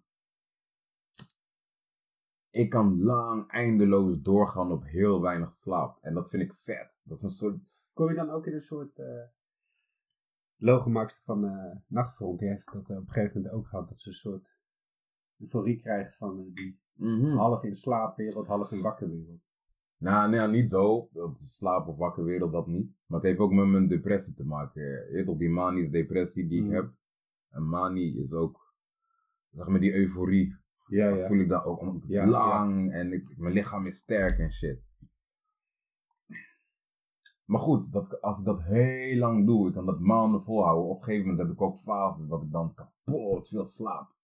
ik 2.50 2.70
kan 2.70 3.02
lang 3.02 3.50
eindeloos 3.50 4.22
doorgaan 4.22 4.72
op 4.72 4.84
heel 4.84 5.20
weinig 5.20 5.52
slaap. 5.52 5.98
En 6.02 6.14
dat 6.14 6.30
vind 6.30 6.42
ik 6.42 6.54
vet. 6.54 6.98
Dat 7.02 7.16
is 7.16 7.22
een 7.22 7.30
soort... 7.30 7.58
Kom 7.92 8.08
je 8.08 8.14
dan 8.14 8.30
ook 8.30 8.46
in 8.46 8.54
een 8.54 8.60
soort... 8.60 8.98
eh 8.98 9.24
logomaakster 10.56 11.24
van 11.24 11.44
eh 11.44 11.76
Nachtfront, 11.86 12.38
die 12.38 12.48
heeft 12.48 12.72
dat 12.72 12.90
eh, 12.90 12.96
op 12.96 13.06
een 13.06 13.12
gegeven 13.12 13.36
moment 13.36 13.54
ook 13.54 13.66
gehad. 13.66 13.88
Dat 13.88 14.00
ze 14.00 14.08
een 14.08 14.14
soort 14.14 14.48
euforie 15.38 15.76
krijgt 15.80 16.16
van 16.16 16.50
die 16.52 16.80
Mhm. 16.98 17.36
half 17.36 17.62
in 17.64 17.74
slaapwereld, 17.74 18.46
half 18.46 18.72
in 18.72 18.82
wakkerwereld. 18.82 19.40
Nou, 19.96 20.30
nee, 20.30 20.46
niet 20.48 20.68
zo. 20.70 20.94
Op 21.12 21.38
de 21.38 21.44
slaap 21.44 21.86
of 21.88 21.96
wakker 21.96 22.24
wereld, 22.24 22.52
dat 22.52 22.66
niet. 22.66 22.90
Maar 23.06 23.18
het 23.18 23.28
heeft 23.28 23.38
ook 23.38 23.52
met 23.52 23.66
mijn 23.66 23.88
depressie 23.88 24.34
te 24.34 24.44
maken. 24.44 24.82
Je 24.82 25.08
weet 25.12 25.26
toch, 25.26 25.38
die 25.38 25.50
manische 25.50 25.92
depressie 25.92 26.48
die 26.48 26.60
Mhm. 26.62 26.70
ik 26.70 26.76
heb. 26.76 26.92
En 27.48 27.68
manie 27.68 28.18
is 28.18 28.32
ook, 28.32 28.74
zeg 29.50 29.66
maar, 29.66 29.80
die 29.80 29.94
euforie. 29.94 30.56
Ja, 30.86 31.14
Dat 31.14 31.26
voel 31.26 31.38
ik 31.38 31.48
dan 31.48 31.62
ook 31.62 31.80
om- 31.80 32.02
Ja, 32.06 32.26
lang 32.26 32.92
en 32.92 33.12
ik, 33.12 33.34
mijn 33.36 33.54
lichaam 33.54 33.86
is 33.86 33.98
sterk 33.98 34.38
en 34.38 34.52
shit. 34.52 34.86
Maar 37.44 37.60
goed, 37.60 37.92
dat, 37.92 38.20
als 38.20 38.38
ik 38.38 38.44
dat 38.44 38.62
heel 38.62 39.18
lang 39.18 39.46
doe, 39.46 39.68
ik 39.68 39.74
kan 39.74 39.86
dat 39.86 40.00
maanden 40.00 40.42
volhouden. 40.42 40.88
Op 40.90 40.98
een 40.98 41.04
gegeven 41.04 41.26
moment 41.28 41.46
heb 41.46 41.56
ik 41.56 41.62
ook 41.62 41.78
fases 41.78 42.28
dat 42.28 42.42
ik 42.42 42.50
dan 42.50 42.74
kapot 42.74 43.48
veel 43.48 43.66
slaap. 43.66 44.14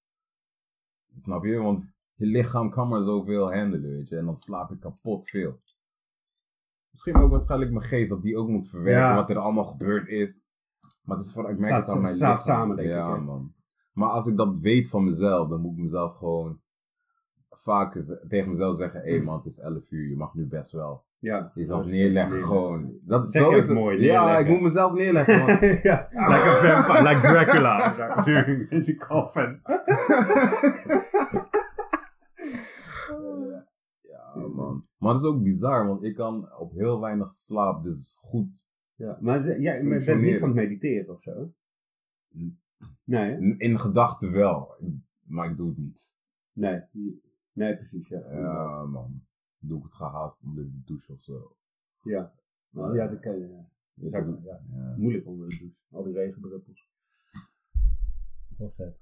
Snap 1.17 1.45
je? 1.45 1.57
Want 1.61 1.97
je 2.15 2.27
lichaam 2.27 2.71
kan 2.71 2.89
maar 2.89 3.03
zoveel 3.03 3.53
handelen, 3.55 3.91
weet 3.91 4.09
je. 4.09 4.17
En 4.17 4.25
dan 4.25 4.37
slaap 4.37 4.71
ik 4.71 4.81
kapot 4.81 5.31
veel. 5.31 5.61
Misschien 6.91 7.17
ook 7.17 7.31
waarschijnlijk 7.31 7.71
mijn 7.73 7.85
geest, 7.85 8.09
dat 8.09 8.23
die 8.23 8.37
ook 8.37 8.49
moet 8.49 8.69
verwerken 8.69 9.03
Ja. 9.09 9.15
wat 9.15 9.31
er 9.31 9.39
allemaal 9.39 9.65
gebeurd 9.65 10.07
is. 10.09 10.49
Maar 11.03 11.17
het 11.17 11.27
is 11.27 11.33
voor, 11.33 11.51
ik 11.51 11.59
merk 11.59 11.73
Staat- 11.73 11.87
het 11.87 11.97
aan 11.97 12.03
mijn 12.03 12.15
staat 12.15 12.37
lichaam. 12.39 12.57
samen, 12.57 12.77
denk 12.77 12.89
ja, 12.89 13.09
ik, 13.09 13.15
hè? 13.15 13.21
man. 13.21 13.55
Maar 13.93 14.09
als 14.09 14.27
ik 14.27 14.37
dat 14.37 14.59
weet 14.59 14.89
van 14.89 15.05
mezelf, 15.05 15.49
dan 15.49 15.61
moet 15.61 15.73
ik 15.77 15.83
mezelf 15.83 16.17
gewoon 16.17 16.61
vaak 17.51 17.93
tegen 18.29 18.49
mezelf 18.51 18.77
zeggen: 18.77 19.01
hé 19.01 19.11
hey 19.11 19.21
man, 19.23 19.37
het 19.37 19.47
is 19.47 19.59
11 19.61 19.91
uur, 19.91 20.09
je 20.09 20.17
mag 20.17 20.35
nu 20.35 20.47
best 20.47 20.73
wel. 20.73 21.05
Ja. 21.19 21.51
Jezelf 21.55 21.87
neerleggen, 21.87 22.13
neerleggen. 22.33 22.43
gewoon. 22.57 22.99
Dat, 23.03 23.33
zo 23.33 23.51
is 23.51 23.67
het. 23.69 23.77
mooi, 23.77 24.01
Ja, 24.03 24.39
ik 24.39 24.49
moet 24.49 24.61
mezelf 24.61 24.93
neerleggen. 24.93 25.39
man. 25.39 25.47
ja, 25.91 26.09
like 26.11 26.33
a 26.33 26.83
vampire, 26.83 27.09
like 27.09 27.21
Dracula. 27.21 27.95
During 28.25 28.69
his 28.85 28.97
coffin. 28.97 29.61
ja, 34.01 34.47
man. 34.55 34.87
Maar 35.05 35.13
het 35.15 35.23
is 35.23 35.29
ook 35.29 35.43
bizar, 35.43 35.87
want 35.87 36.03
ik 36.05 36.15
kan 36.15 36.57
op 36.59 36.73
heel 36.73 37.01
weinig 37.01 37.31
slaap 37.31 37.83
dus 37.83 38.19
goed. 38.23 38.63
Ja, 38.95 39.19
maar 39.21 39.61
jij 39.61 39.89
bent 39.89 40.21
niet 40.21 40.39
van 40.39 40.49
het 40.49 40.57
mediteren 40.57 41.15
of 41.15 41.23
zo? 41.23 41.53
Nee, 43.05 43.31
hè? 43.31 43.37
In, 43.59 43.79
gedachten 43.79 44.33
wel, 44.33 44.75
maar 45.29 45.51
ik 45.51 45.57
doe 45.57 45.69
het 45.69 45.79
niet. 45.79 46.23
Nee. 46.53 46.83
Nee, 47.53 47.77
precies, 47.77 48.09
ja. 48.09 48.19
Ja, 48.19 48.85
man. 48.85 49.23
Doe 49.59 49.79
ik 49.79 49.85
het 49.85 49.95
gehaast 49.95 50.45
onder 50.45 50.65
de 50.65 50.83
douche 50.85 51.13
of 51.13 51.23
zo. 51.23 51.57
Ja. 52.03 52.33
Nou, 52.71 52.97
ja, 52.97 53.07
dat 53.07 53.21
kan 53.21 53.39
je. 53.39 53.49
Ja. 53.49 53.69
Ja, 53.95 54.09
Zeg 54.09 54.25
dat- 54.25 54.31
maar, 54.35 54.43
ja. 54.45 54.61
ja. 54.71 54.95
Moeilijk 54.97 55.27
onder 55.27 55.49
de 55.49 55.57
douche. 55.59 55.77
Al 55.91 56.03
die 56.05 56.13
regendruppels. 56.13 56.99
Wel 58.59 58.71
vet. 58.71 58.97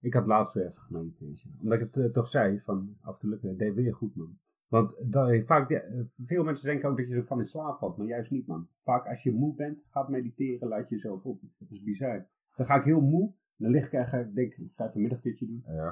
Ik 0.00 0.14
had 0.14 0.26
laatst 0.26 0.54
weer 0.54 0.66
even 0.66 0.82
gemediteerd. 0.82 1.40
ja. 1.40 1.50
Omdat 1.60 1.80
ik 1.80 1.84
het 1.84 1.96
eh, 2.04 2.12
toch 2.12 2.28
zei, 2.28 2.60
van 2.60 2.96
af 3.00 3.18
te 3.18 3.28
lukken, 3.28 3.48
het 3.48 3.58
deed 3.58 3.74
weer 3.74 3.94
goed 3.94 4.14
man. 4.16 4.38
Want 4.68 5.12
dat, 5.12 5.44
vaak, 5.44 5.68
ja, 5.70 5.80
eh, 5.80 6.00
veel 6.04 6.44
mensen 6.44 6.66
denken 6.68 6.88
ook 6.88 6.96
dat 6.96 7.08
je 7.08 7.14
ervan 7.14 7.38
in 7.38 7.46
slaap 7.46 7.78
valt, 7.78 7.96
maar 7.96 8.06
juist 8.06 8.30
niet 8.30 8.46
man. 8.46 8.68
Vaak 8.82 9.06
als 9.06 9.22
je 9.22 9.32
moe 9.32 9.54
bent, 9.54 9.78
gaat 9.90 10.08
mediteren, 10.08 10.68
laat 10.68 10.88
je 10.88 10.94
jezelf 10.94 11.24
op. 11.24 11.40
Dat 11.58 11.70
is 11.70 11.82
bizar. 11.82 12.28
Dan 12.56 12.66
ga 12.66 12.76
ik 12.76 12.84
heel 12.84 13.00
moe, 13.00 13.32
dan 13.56 13.70
lig 13.70 13.86
ik 13.86 13.92
en 13.92 14.06
ga 14.06 14.18
ik 14.18 14.34
denk, 14.34 14.54
ik 14.54 14.72
ga 14.74 14.84
even 14.84 14.96
een 14.96 15.02
middagdutje 15.02 15.46
doen. 15.46 15.62
Ja. 15.66 15.84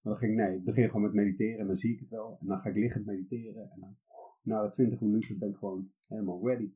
Maar 0.00 0.12
dan 0.12 0.16
ging 0.16 0.32
ik, 0.32 0.38
nee, 0.38 0.56
ik 0.56 0.64
begin 0.64 0.86
gewoon 0.86 1.02
met 1.02 1.12
mediteren 1.12 1.58
en 1.58 1.66
dan 1.66 1.76
zie 1.76 1.92
ik 1.94 2.00
het 2.00 2.08
wel. 2.08 2.38
En 2.40 2.46
dan 2.46 2.58
ga 2.58 2.68
ik 2.68 2.76
liggend 2.76 3.06
mediteren 3.06 3.70
en 3.70 3.80
dan, 3.80 3.96
na 4.42 4.68
20 4.68 5.00
minuten 5.00 5.38
ben 5.38 5.48
ik 5.48 5.56
gewoon 5.56 5.90
helemaal 6.08 6.46
ready. 6.46 6.74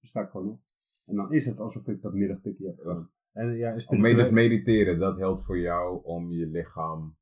Dan 0.00 0.08
sta 0.08 0.20
ik 0.20 0.30
gewoon 0.30 0.48
op. 0.50 0.58
En 1.06 1.16
dan 1.16 1.32
is 1.32 1.46
het 1.46 1.58
alsof 1.58 1.86
ik 1.86 2.02
dat 2.02 2.14
middagdutje 2.14 2.66
heb 2.66 2.78
gedaan. 2.78 3.10
En 3.32 3.56
ja, 3.56 3.78
spiritueel- 3.78 4.16
dus 4.16 4.30
mediteren, 4.30 4.98
dat 4.98 5.18
helpt 5.18 5.44
voor 5.44 5.58
jou 5.58 6.04
om 6.04 6.30
je 6.32 6.46
lichaam 6.46 7.16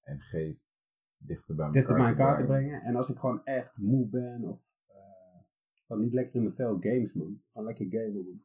en 0.00 0.20
geest 0.20 0.82
dichter 1.26 1.54
bij 1.54 1.66
elkaar, 1.66 1.80
dichter 1.80 1.96
bij 1.96 2.08
elkaar 2.08 2.38
te 2.40 2.44
brengen. 2.46 2.82
En 2.82 2.96
als 2.96 3.08
ik 3.10 3.18
gewoon 3.18 3.44
echt 3.44 3.76
moe 3.76 4.08
ben 4.08 4.44
of 4.44 4.60
eh, 4.86 4.96
gewoon 5.86 6.02
niet 6.02 6.12
lekker 6.12 6.34
in 6.34 6.42
mijn 6.42 6.54
vel, 6.54 6.76
games 6.80 7.12
man. 7.14 7.40
Gewoon 7.52 7.66
lekker 7.66 7.86
gamen 7.90 8.24
man. 8.24 8.42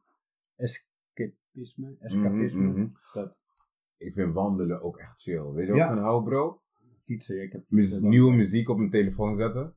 Escapisme, 0.56 1.96
escapisme. 2.00 2.62
Mhm, 2.62 2.80
mhm. 2.80 2.88
Dat 3.12 3.36
Ik 3.96 4.14
vind 4.14 4.34
wandelen 4.34 4.82
ook 4.82 4.98
echt 4.98 5.22
chill. 5.22 5.52
Weet 5.52 5.66
je 5.66 5.70
wat 5.72 5.80
Ja. 5.80 5.86
van 5.86 5.98
hou, 5.98 6.24
bro? 6.24 6.60
fietsen, 7.00 7.42
ik 7.42 7.52
heb 7.52 7.64
fietsen 7.68 8.08
nieuwe 8.08 8.34
muziek 8.34 8.68
op 8.68 8.76
mijn 8.78 8.90
telefoon 8.90 9.36
zetten. 9.36 9.74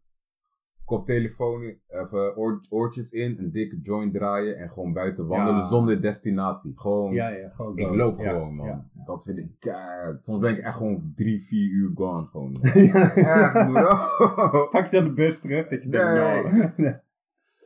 Koptelefoon, 0.97 1.75
even 1.87 2.35
oor- 2.37 2.61
oortjes 2.69 3.11
in, 3.11 3.35
een 3.39 3.51
dikke 3.51 3.79
joint 3.81 4.13
draaien 4.13 4.57
en 4.57 4.69
gewoon 4.69 4.93
buiten 4.93 5.27
wandelen 5.27 5.59
Ja. 5.59 5.65
zonder 5.67 6.01
destinatie. 6.01 6.73
Gewoon, 6.75 7.13
Ja, 7.13 7.27
ja, 7.29 7.49
gewoon 7.49 7.77
ik 7.77 7.89
loop 7.95 8.19
Ja, 8.19 8.29
gewoon, 8.31 8.55
man. 8.55 8.89
Dat 9.05 9.23
vind 9.23 9.37
ik 9.37 9.51
keihard. 9.59 10.23
Soms 10.23 10.39
ben 10.39 10.51
ik 10.51 10.57
echt 10.57 10.75
gewoon 10.75 11.11
drie, 11.15 11.41
vier 11.43 11.69
uur 11.71 11.91
gone. 11.95 12.25
Gewoon. 12.27 12.55
Ja. 12.73 13.13
echt, 13.15 13.71
bro. 13.71 14.67
Pak 14.67 14.85
je 14.85 14.95
dan 14.95 15.03
de 15.03 15.13
bus 15.13 15.39
terug 15.41 15.67
dat 15.67 15.83
je 15.83 15.89
denkt, 15.89 16.07
Nee. 16.07 16.15
nou, 16.53 16.71
nee. 16.77 16.93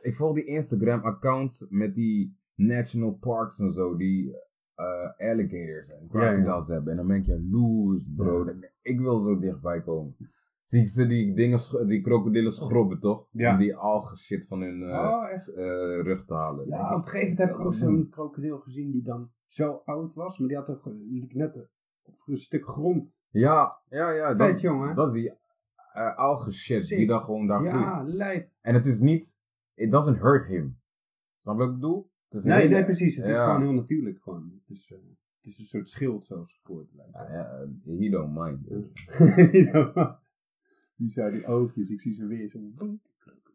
Ik 0.02 0.14
volg 0.16 0.34
die 0.34 0.44
Instagram-accounts 0.44 1.66
met 1.70 1.94
die 1.94 2.36
national 2.54 3.12
parks 3.12 3.60
en 3.60 3.70
zo, 3.70 3.96
die 3.96 4.36
eh, 4.74 5.28
alligators 5.30 5.92
en 5.92 6.08
crocodiles 6.08 6.68
hebben. 6.68 6.90
En 6.90 6.96
dan 6.96 7.06
ben 7.06 7.16
ik 7.16 7.26
jaloers, 7.26 8.12
bro. 8.16 8.46
Ik 8.82 9.00
wil 9.00 9.18
zo 9.18 9.38
dichtbij 9.38 9.82
komen. 9.82 10.16
Zie 10.68 10.80
ik 10.82 10.88
ze 10.88 11.06
die 11.06 11.34
dingen, 11.34 11.58
die 11.86 12.00
krokodillen 12.00 12.52
schrobben, 12.52 12.98
toch? 13.00 13.26
Ja. 13.30 13.52
Om 13.52 13.58
die 13.58 13.74
algen 13.76 14.16
shit 14.16 14.46
van 14.46 14.60
hun 14.60 14.82
eh, 14.82 14.88
Oh, 14.88 15.24
eh, 15.30 16.02
rug 16.02 16.24
te 16.24 16.34
halen. 16.34 16.66
Ja, 16.66 16.94
op 16.94 16.98
een 17.04 17.04
gegeven 17.04 17.28
moment 17.28 17.38
heb 17.50 17.58
ik 17.58 17.64
ook 17.64 17.74
zo'n 17.74 18.08
krokodil 18.10 18.58
gezien 18.58 18.90
die 18.90 19.02
dan 19.02 19.30
zo 19.46 19.82
oud 19.84 20.14
was, 20.14 20.38
maar 20.38 20.48
die 20.48 20.56
had 20.56 20.66
toch 20.66 20.84
liep 21.00 21.32
net 21.32 21.54
een 22.26 22.36
stuk 22.36 22.66
grond. 22.68 23.20
Ja, 23.30 23.80
ja, 23.88 24.10
ja. 24.10 24.28
Vet, 24.28 24.38
Dat, 24.38 24.60
jongen. 24.60 24.94
dat 24.96 25.08
is 25.14 25.20
die 25.20 25.30
eh 25.92 26.16
algen 26.16 26.52
shit 26.52 26.82
Sick. 26.82 26.98
die 26.98 27.06
dan 27.06 27.22
gewoon 27.24 27.46
daar 27.46 27.62
Ja, 27.62 27.92
groeit. 27.92 28.14
lijp. 28.14 28.50
En 28.60 28.74
het 28.74 28.86
is 28.86 29.00
niet, 29.00 29.42
it 29.74 29.90
doesn't 29.90 30.18
hurt 30.18 30.46
him. 30.48 30.78
Snap 31.40 31.54
je 31.54 31.60
wat 31.60 31.68
ik 31.68 31.74
bedoel? 31.80 32.10
Het 32.28 32.38
is 32.40 32.44
Nee, 32.44 32.58
hele- 32.60 32.74
nee, 32.74 32.84
precies. 32.84 33.16
Het 33.16 33.26
is 33.26 33.36
Ja. 33.36 33.44
gewoon 33.44 33.62
heel 33.62 33.72
natuurlijk. 33.80 34.22
Gewoon. 34.22 34.52
Het, 34.66 34.76
is, 34.76 34.90
eh, 34.92 34.98
het 35.42 35.52
is 35.52 35.58
een 35.58 35.64
soort 35.64 35.88
schild 35.88 36.24
zoals 36.26 36.60
gehoord 36.64 36.88
lijkt. 36.94 37.12
Ja, 37.12 37.32
ja, 37.32 37.64
he 37.98 38.08
don't 38.10 38.34
mind. 38.34 38.60
die 40.98 41.10
zou 41.10 41.30
die 41.30 41.46
oogjes, 41.46 41.90
ik 41.90 42.00
zie 42.00 42.12
ze 42.12 42.26
weer 42.26 42.48
zo. 42.48 42.58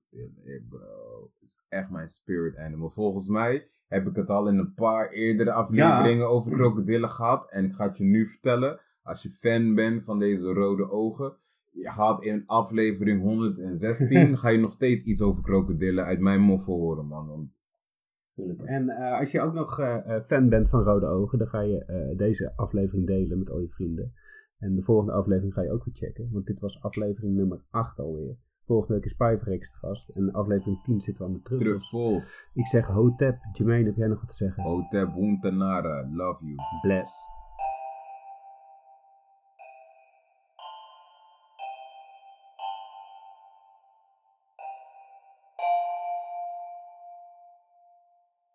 Ja, 0.09 0.59
bro. 0.69 1.31
Het 1.39 1.49
is 1.49 1.65
echt 1.69 1.89
mijn 1.89 2.07
spirit 2.07 2.57
animal. 2.57 2.89
Volgens 2.89 3.29
mij 3.29 3.67
heb 3.87 4.07
ik 4.07 4.15
het 4.15 4.29
al 4.29 4.47
in 4.47 4.57
een 4.57 4.73
paar 4.73 5.09
eerdere 5.09 5.51
afleveringen 5.51 6.29
over 6.29 6.51
krokodillen 6.51 7.09
gehad. 7.09 7.51
En 7.51 7.65
ik 7.65 7.73
ga 7.73 7.87
het 7.87 7.97
je 7.97 8.03
nu 8.03 8.27
vertellen. 8.27 8.79
Als 9.01 9.23
je 9.23 9.29
fan 9.29 9.75
bent 9.75 10.03
van 10.03 10.19
deze 10.19 10.53
rode 10.53 10.89
ogen. 10.89 11.37
Je 11.71 11.89
gaat 11.89 12.23
in 12.23 12.43
aflevering 12.45 13.21
116. 13.21 14.37
ga 14.37 14.49
je 14.49 14.57
nog 14.57 14.71
steeds 14.71 15.03
iets 15.03 15.21
over 15.21 15.43
krokodillen 15.43 16.05
uit 16.05 16.19
mijn 16.19 16.41
moffel 16.41 16.73
horen, 16.73 17.05
man. 17.05 17.51
En 18.65 18.89
eh, 18.89 19.19
als 19.19 19.31
je 19.31 19.41
ook 19.41 19.53
nog 19.53 19.79
eh, 19.79 20.15
eh, 20.15 20.21
fan 20.21 20.49
bent 20.49 20.69
van 20.69 20.83
Rode 20.83 21.05
Ogen, 21.05 21.37
dan 21.37 21.47
ga 21.47 21.61
je 21.61 21.85
eh, 21.85 22.17
deze 22.17 22.53
aflevering 22.55 23.07
delen 23.07 23.37
met 23.37 23.49
al 23.49 23.59
je 23.59 23.69
vrienden. 23.69 24.13
En 24.63 24.75
de 24.75 24.81
volgende 24.81 25.11
aflevering 25.11 25.53
ga 25.53 25.61
je 25.61 25.71
ook 25.71 25.85
weer 25.85 25.95
checken, 25.95 26.29
want 26.31 26.45
dit 26.45 26.59
was 26.59 26.81
aflevering 26.81 27.35
nummer 27.35 27.59
8 27.69 27.99
alweer. 27.99 28.37
Volgende 28.65 28.93
week 28.93 29.05
is 29.05 29.13
Pijverix 29.13 29.71
te 29.71 29.77
gast. 29.77 30.09
En 30.09 30.21
in 30.21 30.33
aflevering 30.33 30.83
10 30.83 31.01
zitten 31.01 31.23
we 31.25 31.29
aan 31.31 31.37
de 31.37 31.41
truffels. 31.41 31.89
Truffel. 31.89 32.39
Ik 32.53 32.67
zeg 32.67 32.87
Hotep. 32.87 33.37
Jermaine, 33.53 33.85
heb 33.85 33.95
jij 33.95 34.07
nog 34.07 34.19
wat 34.19 34.29
te 34.29 34.35
zeggen? 34.35 34.63
Hotep 34.63 35.13
Wuntanara. 35.13 36.09
Love 36.11 36.45
you. 36.45 36.55
Bless. 36.81 37.13